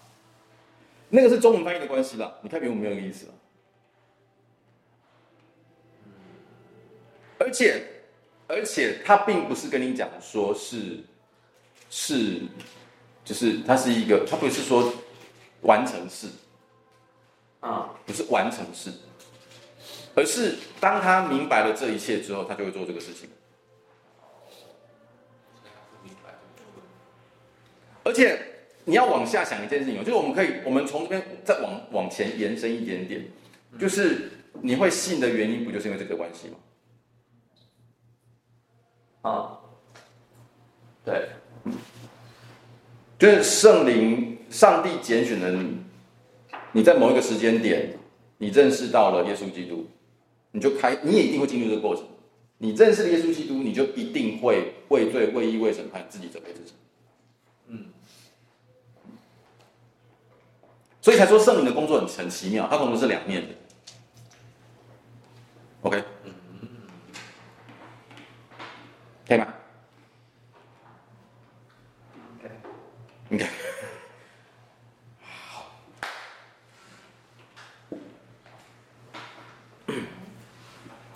[1.09, 3.27] 那个是中文翻译的关系啦，你看原文没有那个意思。
[6.05, 6.11] 嗯，
[7.39, 7.83] 而且
[8.47, 11.03] 而且他并不是跟你讲说是
[11.89, 12.41] 是，
[13.25, 14.93] 就是他是一个，他不是说。
[15.61, 16.27] 完成式，
[17.59, 18.91] 啊，不是完成式，
[20.15, 23.29] 而是当他明白了这一切之后，他就会做这个事情。
[28.03, 28.43] 而且
[28.85, 33.23] 你要往下想一件事情，就是我们可以，我们从这边再往往前延伸一点点，
[33.79, 36.57] 就是你会信的原因，不就是因为这个关系吗？
[39.21, 39.59] 啊，
[41.05, 41.29] 对，
[43.19, 44.39] 就是圣灵。
[44.51, 45.77] 上帝拣选了你，
[46.73, 47.97] 你在某一个时间点，
[48.37, 49.87] 你认识到了耶稣基督，
[50.51, 52.05] 你就开，你也一定会进入这个过程。
[52.57, 56.73] 你认识了耶稣基督，你就一定会为罪、为义、为审判自己责备自己。
[57.67, 57.85] 嗯，
[61.01, 63.55] 所以才说圣灵的工作很很奇妙，它可能是两面的。
[65.81, 66.33] OK，嗯，
[69.27, 69.47] 可以吗？
[73.29, 73.49] 你看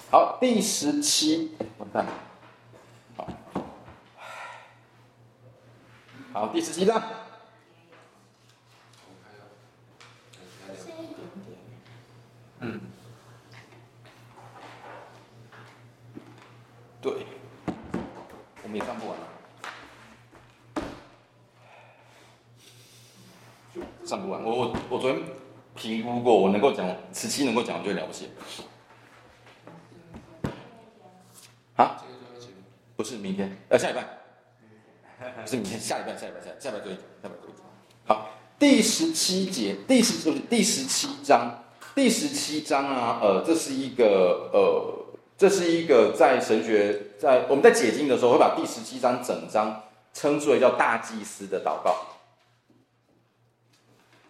[0.10, 2.06] 好，第十七，完蛋。
[6.32, 7.02] 好，第十七章。
[12.60, 12.80] 嗯，
[17.02, 17.26] 对，
[18.62, 19.26] 我们也上不完了。
[24.06, 25.24] 上不完，我我我昨天
[25.74, 28.30] 评估过，我能够讲十七能够讲完就了不起。
[31.76, 32.00] 啊？
[32.00, 32.64] 这个就要结吗？
[32.96, 34.04] 不是明天，呃，下礼拜，
[35.42, 37.66] 不是明天，下礼拜，下礼拜，下下礼拜做一讲，下礼拜做一讲。
[38.06, 41.64] 好，第十七节，第十就是第十七章，
[41.96, 49.82] 第十七章啊，呃，这是一个呃，这是一个在神学在我们在解经的时候会把第十七章整章
[50.14, 51.96] 称之为叫大祭司的祷告。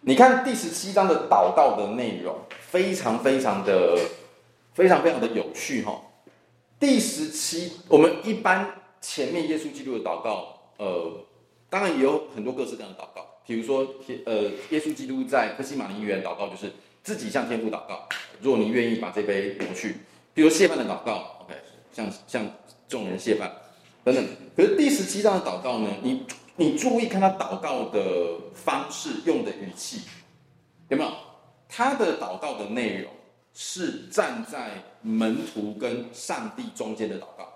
[0.00, 3.98] 你看第十七章的祷告的内容，非常非常的
[4.72, 6.00] 非常非常的有趣哈。
[6.78, 8.70] 第十七，我们一般
[9.08, 11.24] 前面耶稣基督的祷告，呃，
[11.70, 13.86] 当然也有很多各式各样的祷告，比如说，
[14.24, 16.72] 呃，耶稣基督在客西马尼园祷告，就是
[17.04, 18.08] 自己向天父祷告，
[18.40, 19.94] 若你愿意把这杯挪去，
[20.34, 21.54] 比如谢饭的祷告，OK，
[21.92, 22.44] 向向
[22.88, 23.54] 众人谢饭
[24.02, 24.26] 等等。
[24.56, 26.24] 可是第十七章的祷告呢，你。
[26.58, 30.00] 你注意看他祷告的方式，用的语气，
[30.88, 31.12] 有没有？
[31.68, 33.12] 他的祷告的内容
[33.52, 34.70] 是站在
[35.02, 37.46] 门徒跟上帝中间的祷告，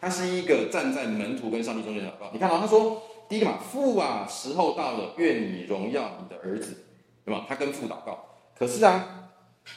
[0.00, 2.30] 他是一个站在门徒跟上帝中间祷告。
[2.32, 6.84] 你看到他说第一个嘛，父啊，时候到了，愿你荣耀你的儿子，
[7.24, 7.44] 对吗？
[7.48, 8.26] 他跟父祷告。
[8.58, 9.30] 可是啊，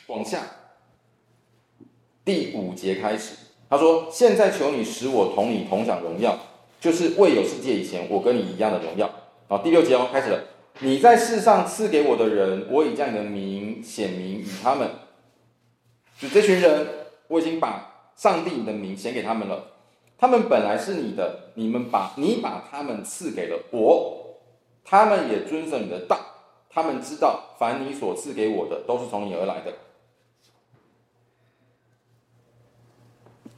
[0.08, 0.42] 往下
[2.24, 3.36] 第五节开始，
[3.70, 6.38] 他说：现在求你使我同你同享荣耀。
[6.80, 9.10] 就是未有世界以前，我跟你一样的荣耀。
[9.50, 10.42] 好，第六节哦，开始了。
[10.80, 14.90] 你在世上赐给我的人，我已将你的名显明与他们。
[16.18, 16.88] 就这群人，
[17.28, 19.62] 我已经把上帝你的名显给他们了。
[20.20, 24.40] 他们本来是你的，你们把你把他们赐给了我，
[24.84, 26.20] 他们也遵守你的道。
[26.70, 29.74] 他们知道，凡你所赐给我的，都是从你而来的。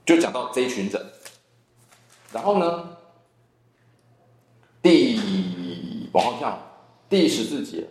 [0.06, 1.06] 就讲到这一群人，
[2.32, 2.98] 然后呢？
[4.82, 6.58] 第往后跳，
[7.08, 7.88] 第十四节，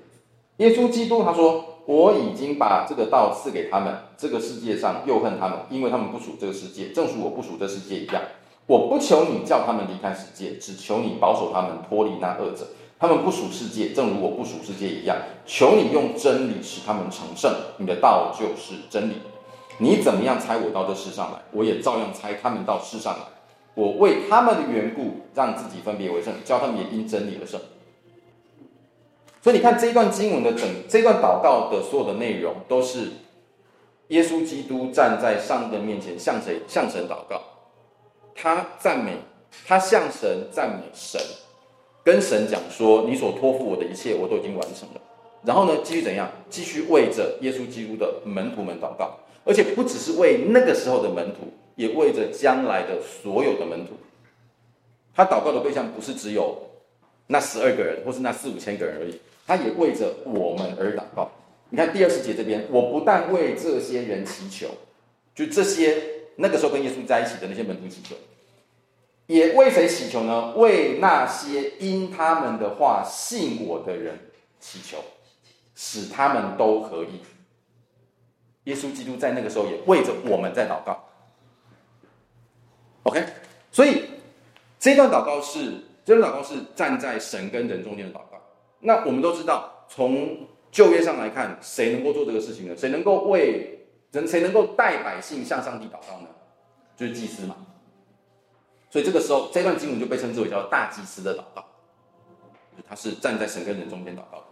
[0.57, 8.23] 耶稣基督他说：“我已经把这个道赐给他们，这个世界上又恨他们，因为他们不属这个世界，正如我不属这世界一样。
[8.71, 12.65] 我不求你叫他们离开世界，只求你保守他们脱离那恶者。
[13.01, 15.17] 他们不属世界，正如我不属世界一样。
[15.45, 19.15] 求你用真理使他们成圣，你的道就是真理。
[19.79, 23.25] 你怎么样猜我到这世上来，我也照样猜他们到世上来。”
[23.75, 27.61] 我为他们的缘故，让自己分别为圣，叫他们也因真理而圣。
[29.43, 33.09] 所以你看这一段经文的整，这段祷告的所有的内容，都是
[34.09, 37.41] 耶稣基督站在上帝的面前向谁向神祷告，
[38.35, 39.17] 他赞美，
[39.67, 41.21] 他向神赞美神，
[42.05, 45.01] 跟神讲说：“你所托付我的一切，我都已经完成了。”
[45.45, 46.31] 然后呢，继续怎样？
[46.49, 51.53] 继续为着耶稣基督的门徒们祷告，而且不只是为那个时候的门徒。
[51.77, 53.95] 也为着将来的所有的门徒，
[55.15, 56.55] 他祷告的对象不是只有
[57.29, 61.31] 那十二个人，或是那四五千个人而已，他也为着我们而祷告。
[61.71, 64.69] 你看第二十节这边，我不但为这些人祈求，
[65.35, 65.97] 就这些
[66.41, 68.17] 那个时候跟耶稣在一起的那些门徒祈求，
[69.27, 70.55] 也为谁祈求呢？
[70.57, 74.19] 为那些因他们的话信我的人
[74.59, 74.99] 祈求，
[75.75, 77.21] 使他们都合一。
[78.65, 81.05] 耶稣基督在那个时候也为着我们在祷告。
[83.05, 83.25] OK，
[83.71, 84.05] 所以
[84.79, 88.41] 这段祷告是这段祷告是站在神跟人中间的祷告。
[88.81, 92.75] 那我们都知道，从旧约上来看，谁能够做这个事情呢？
[92.77, 93.80] 谁能够为
[94.13, 94.27] 人？
[94.27, 96.29] 谁能够带百姓向上帝祷告呢？
[96.97, 97.57] 就是祭司嘛。
[98.91, 101.65] 所以这个时候，这段经文就被称之为叫大祭司的祷告，
[102.89, 104.39] 他是站在神跟人中间祷告。
[104.39, 104.45] 的。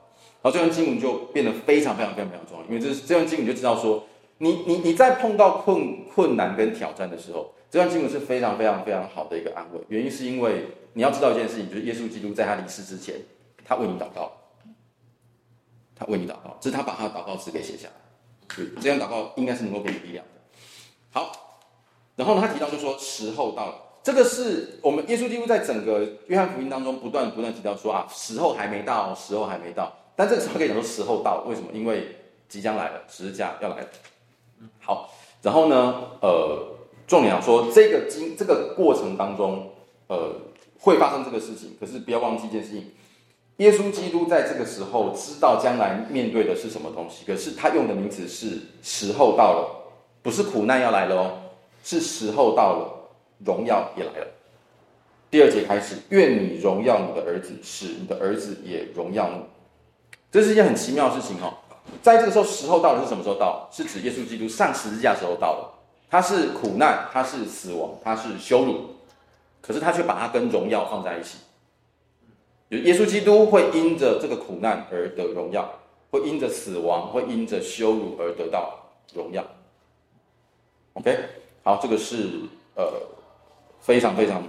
[0.43, 4.05] 然后，这段经文就变得非常非常非常非常重要，因为这这段经文就知道说，
[4.39, 7.53] 你你你在碰到困困难跟挑战的时候。
[7.71, 13.17] 这段经文是非常非常非常好的一个安慰，原因是因为你要知道一件事情，就是耶稣基督在他离世之前，
[13.63, 14.33] 他为你祷告，
[15.95, 17.95] 他为你祷告，这是他把他的祷告词给写下来，
[18.57, 20.41] 对这样祷告应该是能够给你力量的。
[21.11, 21.61] 好，
[22.17, 31.69] 然后呢，他提到就说时候到了，这个是我们耶稣基督在整个约翰福音当中不断不断提到说啊，时候还没到，时候还没到，但这个时候可以讲说时候到了，为什么？
[31.73, 32.17] 因为
[32.49, 33.89] 即将来了，十字架要来了。
[34.81, 35.11] 好，
[35.43, 36.75] 然后呢，呃。
[37.09, 39.73] 重点要说，这个经这个过程当中，
[40.09, 40.31] 呃，
[40.79, 41.75] 会发生这个事情。
[41.81, 42.93] 可是不要忘记一件事情，
[43.59, 47.25] 耶稣基督在这个时候知道将来面对的是什么东西。
[47.27, 49.91] 可是他用的名词是“时候到了”，
[50.23, 51.39] 不是苦难要来了哦，
[51.83, 53.11] 是时候到了，
[53.45, 54.27] 荣耀也来了。
[55.31, 59.43] 第二节开始，愿你荣耀你的儿子，使你的儿子也荣耀你。
[60.31, 61.53] 这是一件很奇妙的事情哦。
[62.01, 63.69] 在这个时候，时候到了是什么时候到？
[63.73, 65.75] 是指耶稣基督上十字架时候到了。
[66.09, 68.95] 他是苦难，他是死亡，他是羞辱，
[69.61, 71.39] 可是他却把它跟荣耀放在一起。
[72.71, 75.73] 耶稣基督会因着这个苦难而得荣耀，
[76.11, 78.79] 会因着死亡，会因着羞辱而得到
[79.15, 79.43] 荣耀。
[80.93, 81.19] OK，
[81.63, 82.29] 好，这个是
[82.75, 82.93] 呃
[83.81, 84.43] 非常非常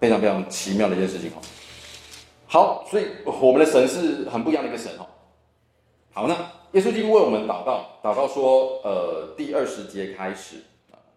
[0.00, 1.38] 非常非常奇妙的一件事情哦。
[2.46, 5.06] 好，所以我们的神是很不一样的一个神哦。
[6.12, 6.34] 好，那
[6.72, 10.56] 耶稣基督为我们祷告，祷告说，呃，第二十节开始，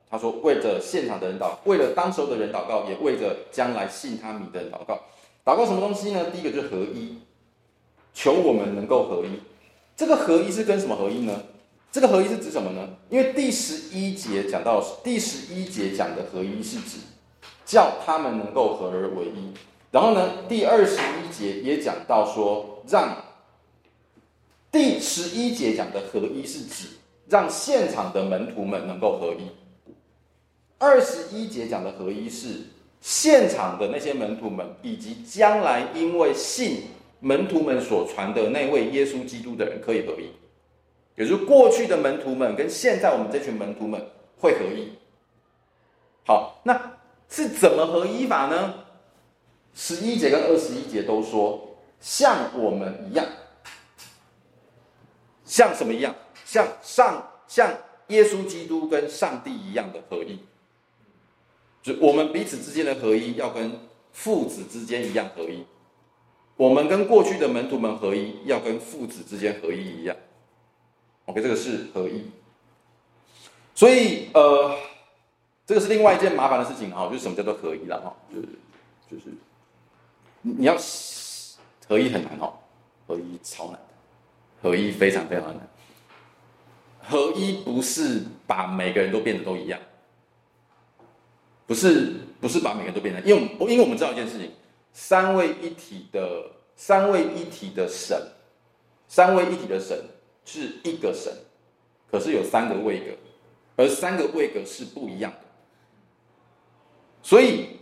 [0.10, 5.00] 他说为着现场的人祷，为了当时候的人祷告，也为着将来信他名的人祷告。
[5.46, 6.32] 祷告什么东西呢？
[6.32, 7.20] 第一个就是合一，
[8.16, 9.40] 求我们能够合一。
[9.96, 11.44] 这个合一是跟什么合一呢？
[11.92, 12.98] 这个合一是指什么呢？
[13.12, 16.98] 因为第十一节讲到，第十一节讲的合一是指
[17.64, 19.54] 叫他们能够合而为一。
[19.92, 23.16] 然后呢，第二十一节也讲到说，让
[24.72, 26.88] 第十一节讲的合一是指
[27.30, 29.52] 让现场的门徒们能够合一。
[30.80, 32.62] 二十一节讲的合一是。
[33.06, 36.86] 现场的那些门徒们，以及将来因为信
[37.20, 40.32] 门徒们所传的那位耶稣基督的人，可以合一。
[41.16, 44.04] 也就是过去的门徒们跟现在我们这群门徒们
[44.40, 44.92] 会合一。
[46.26, 46.98] 好，那
[47.30, 48.74] 是怎么合一法呢？
[49.76, 53.24] 十一节跟二十一节都说像我们一样，
[55.46, 56.16] 像什么一样？
[56.44, 57.72] 像上像
[58.08, 60.40] 耶稣基督跟上帝一样的合一。
[61.86, 63.80] 就我们彼此之间的合一，要跟
[64.12, 65.64] 父子之间一样合一；
[66.56, 70.18] 我们跟过去的门徒们合一，要跟父子之间合一一样。
[71.26, 72.32] OK，这个是合一。
[73.76, 74.76] 所以，呃，
[75.68, 78.48] 这个是另外一件麻烦的事情哈，就是什么叫做合一了哈，就是
[79.12, 79.26] 就是
[80.42, 80.76] 你要
[81.88, 82.52] 合一很难哈，
[83.06, 83.80] 合一超难，
[84.60, 85.70] 合一非常非常难。
[87.08, 89.80] 合一不是把每个人都变得都一样。
[91.68, 94.52] 不是不是把每个都变成，因为因为我们知道一件事情，
[94.94, 98.16] 三位一体的三位一体的神，
[99.08, 99.98] 三位一体的神
[100.46, 101.34] 是一个神，
[102.12, 103.12] 可是有三个位格，
[103.78, 105.40] 而三个位格是不一样的，
[107.24, 107.80] 所以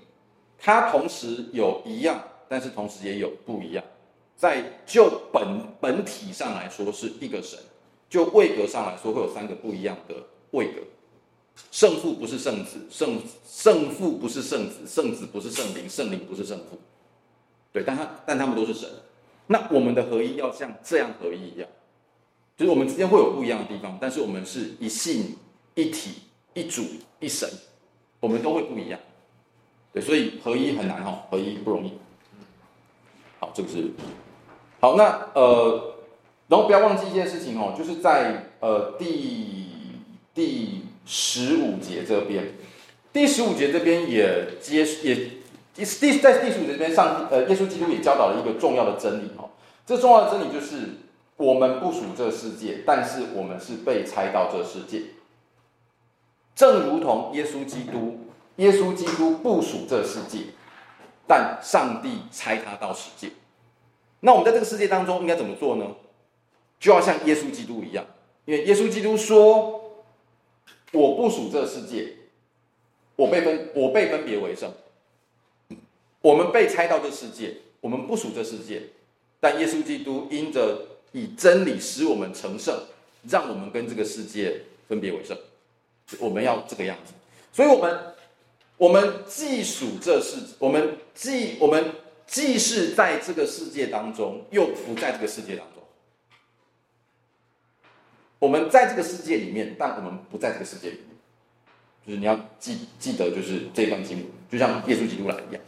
[0.58, 3.84] 它同时有一样，但是同时也有不一样，
[4.38, 7.60] 在就本本体上来说是一个神，
[8.10, 10.16] 就位格上来说会有三个不一样的
[10.52, 10.80] 位格。
[11.72, 16.80] 圣父不是圣子，圣圣父不是圣子，圣子不是圣灵，圣灵不是圣父。
[17.72, 18.88] 对，但他但他们都是神。
[19.48, 21.68] 那我们的合一要像这样合一一样，
[22.56, 25.36] 就是我们之间会有不一样的地方，但是我们是一信
[25.74, 26.22] 一体
[26.54, 26.84] 一主
[27.20, 27.50] 一神，
[28.20, 29.00] 我们都会不一样。
[29.92, 31.94] 对，所以合一很难哈，合一不容易。
[33.40, 33.92] 好，这个是
[34.80, 34.96] 好。
[34.96, 35.96] 那呃，
[36.48, 39.68] 然后不要忘记一件事情哦，就是在呃第
[40.36, 40.83] 第。
[41.06, 42.54] 十五节这边，
[43.12, 45.16] 第十五节这边也接也
[45.76, 49.50] 第在第十五节这边上呃，耶稣基督也教导了一个重要的真理哦。
[49.86, 50.92] 这重要的真理就是，
[51.36, 55.02] 我们不属这世界，但是我们是被拆到这世界。
[56.56, 60.40] 正如同耶稣基督，耶稣基督不属这世界，
[61.28, 63.30] 但上帝拆他到世界。
[64.22, 65.86] 那我们在这个世界当中应该怎么做呢？
[66.80, 68.06] 就要像耶稣基督一样，
[68.46, 69.82] 因为耶稣基督说。
[70.94, 72.14] 我不属这世界，
[73.16, 74.72] 我被分，我被分别为圣。
[76.22, 78.84] 我们被拆到这世界，我们不属这世界，
[79.42, 82.80] 但耶稣基督因着以真理使我们成圣，
[83.28, 85.38] 让我们跟这个世界分别为圣。
[86.20, 87.14] 我们要这个样子，
[87.52, 88.00] 所以，我们
[88.78, 91.92] 我们既属这世，我们既我们
[92.28, 95.73] 既是在这个世界当中，又不在这个世界当中。
[98.44, 101.08] 我们在这个世界里面，但我们不在这个世界里面。
[102.06, 105.62] 就是你要记记得，就是这段经文，就像耶稣基督来一样。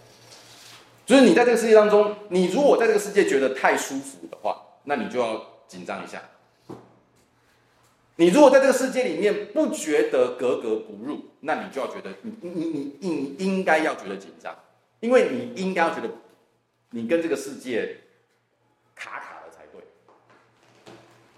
[1.05, 6.21] 就是你在这个世界当中，你如果在这个世界觉得太舒服的话，那你就要紧张一下。
[8.17, 14.53] 你如果在这个世界里面不觉得格格不入，那你就要觉得你你你你应该要觉得紧张，
[14.99, 16.09] 因为你应该要觉得
[16.89, 18.01] 你跟这个世界
[18.93, 19.31] 卡卡。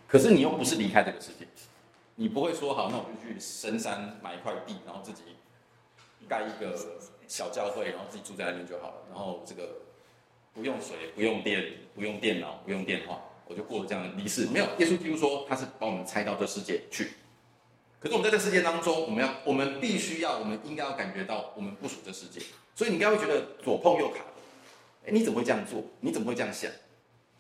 [0.07, 1.45] 可是你又不是离开这个世界，
[2.15, 5.21] 你不会说好，那我就去深山买一块地，然后自己
[6.27, 6.77] 盖一个
[7.27, 8.95] 小教会，然后自己住在那边就好了。
[9.09, 9.81] 然后这个
[10.53, 14.45] 不用水、不用电、不用电脑、不用电话，我就过了这样的离世。
[14.47, 17.11] 没有，耶稣基督说他是把我们拆到这世界去，
[17.99, 22.41] 可是我们在这世界当中，我们要，我们必须要，我们应该要感觉到，我们不属这世界。
[22.73, 24.23] 所以你应该会觉得左碰右卡，
[25.05, 25.83] 哎，你怎么会这样做？
[25.99, 26.71] 你怎么会这样想？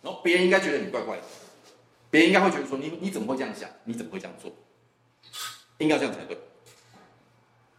[0.01, 1.23] 然后别人应该觉得你怪怪的，
[2.09, 3.69] 别人应该会觉得说你你怎么会这样想？
[3.83, 4.51] 你怎么会这样做？
[5.77, 6.37] 应该这样才对。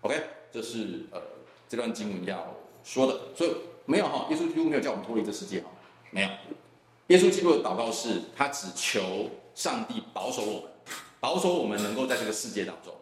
[0.02, 0.22] OK，
[0.52, 1.20] 这是呃
[1.68, 2.54] 这段经文要
[2.84, 3.34] 说的。
[3.34, 3.54] 所以
[3.86, 5.70] 没有哈，耶稣基督没有叫我们脱离这世界哈，
[6.10, 6.28] 没有。
[7.08, 10.70] 耶稣基督的祷告是，他只求上帝保守我们。
[11.20, 12.94] 保守我们能够在这个世界当中，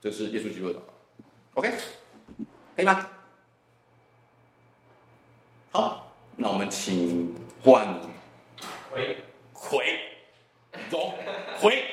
[0.00, 0.92] 这是耶稣基督的祷告。
[1.54, 1.74] OK，
[2.76, 3.10] 可以吗？
[5.72, 7.92] 好，那我们请换
[8.88, 9.16] 回
[9.52, 9.98] 回
[10.90, 11.14] 总
[11.60, 11.84] 回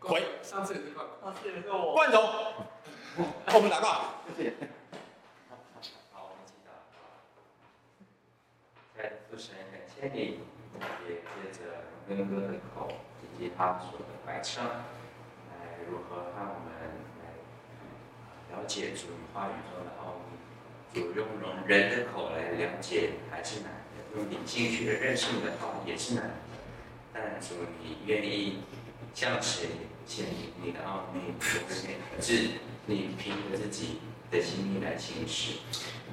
[0.00, 1.92] 回，上次也是冠，上次也是我。
[1.92, 2.22] 冠总，
[3.54, 4.52] 我们祷告，谢谢。
[6.12, 6.68] 好，我们祈祷。
[8.96, 10.40] 在父神感谢你，
[11.08, 11.58] 也借着
[12.08, 12.88] 哥哥的口。
[13.34, 14.72] 以及他所的摆唱，来
[15.90, 16.70] 如何让我们
[17.18, 21.00] 来了解主与话语中的奥秘？
[21.00, 21.26] 主用
[21.66, 23.74] 人的口来了解还是难的，
[24.14, 26.34] 用你进去的认识你的话也是难的。
[27.14, 28.58] 但主你愿意
[29.14, 29.68] 向谁
[30.04, 31.32] 显明你的奥秘？
[32.20, 32.50] 是
[32.86, 34.00] 你凭着自己
[34.32, 35.60] 的心意来行使。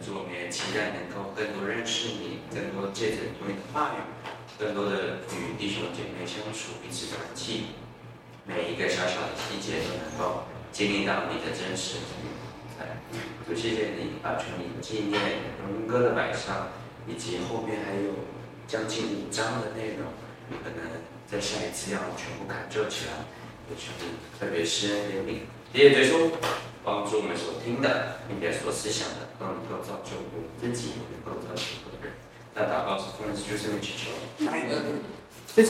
[0.06, 3.98] 主，我们也期待能够更多认识你，更多借着你的话语。
[4.60, 7.74] 更多的与弟兄姐妹相处，彼此团契，
[8.46, 11.98] 每一个小小的细节都能够经历到你的真实。
[13.48, 15.20] 主，谢谢你把全你纪念
[15.66, 16.70] 荣哥的摆上，
[17.08, 18.14] 以及后面还有
[18.68, 20.06] 将近五章的内容，
[20.64, 20.80] 可能
[21.30, 23.24] 在下一次要全部砍就起来，
[23.70, 24.06] 也全部
[24.40, 25.40] 特别施恩怜悯。
[25.74, 26.32] 谢谢耶稣，
[26.84, 31.62] 帮助我们所听的，并且所思想的，都能够造就我们自己，能够造就
[32.02, 32.14] 别人。
[32.54, 34.12] 那祷告是奉耶稣基督的名祈求。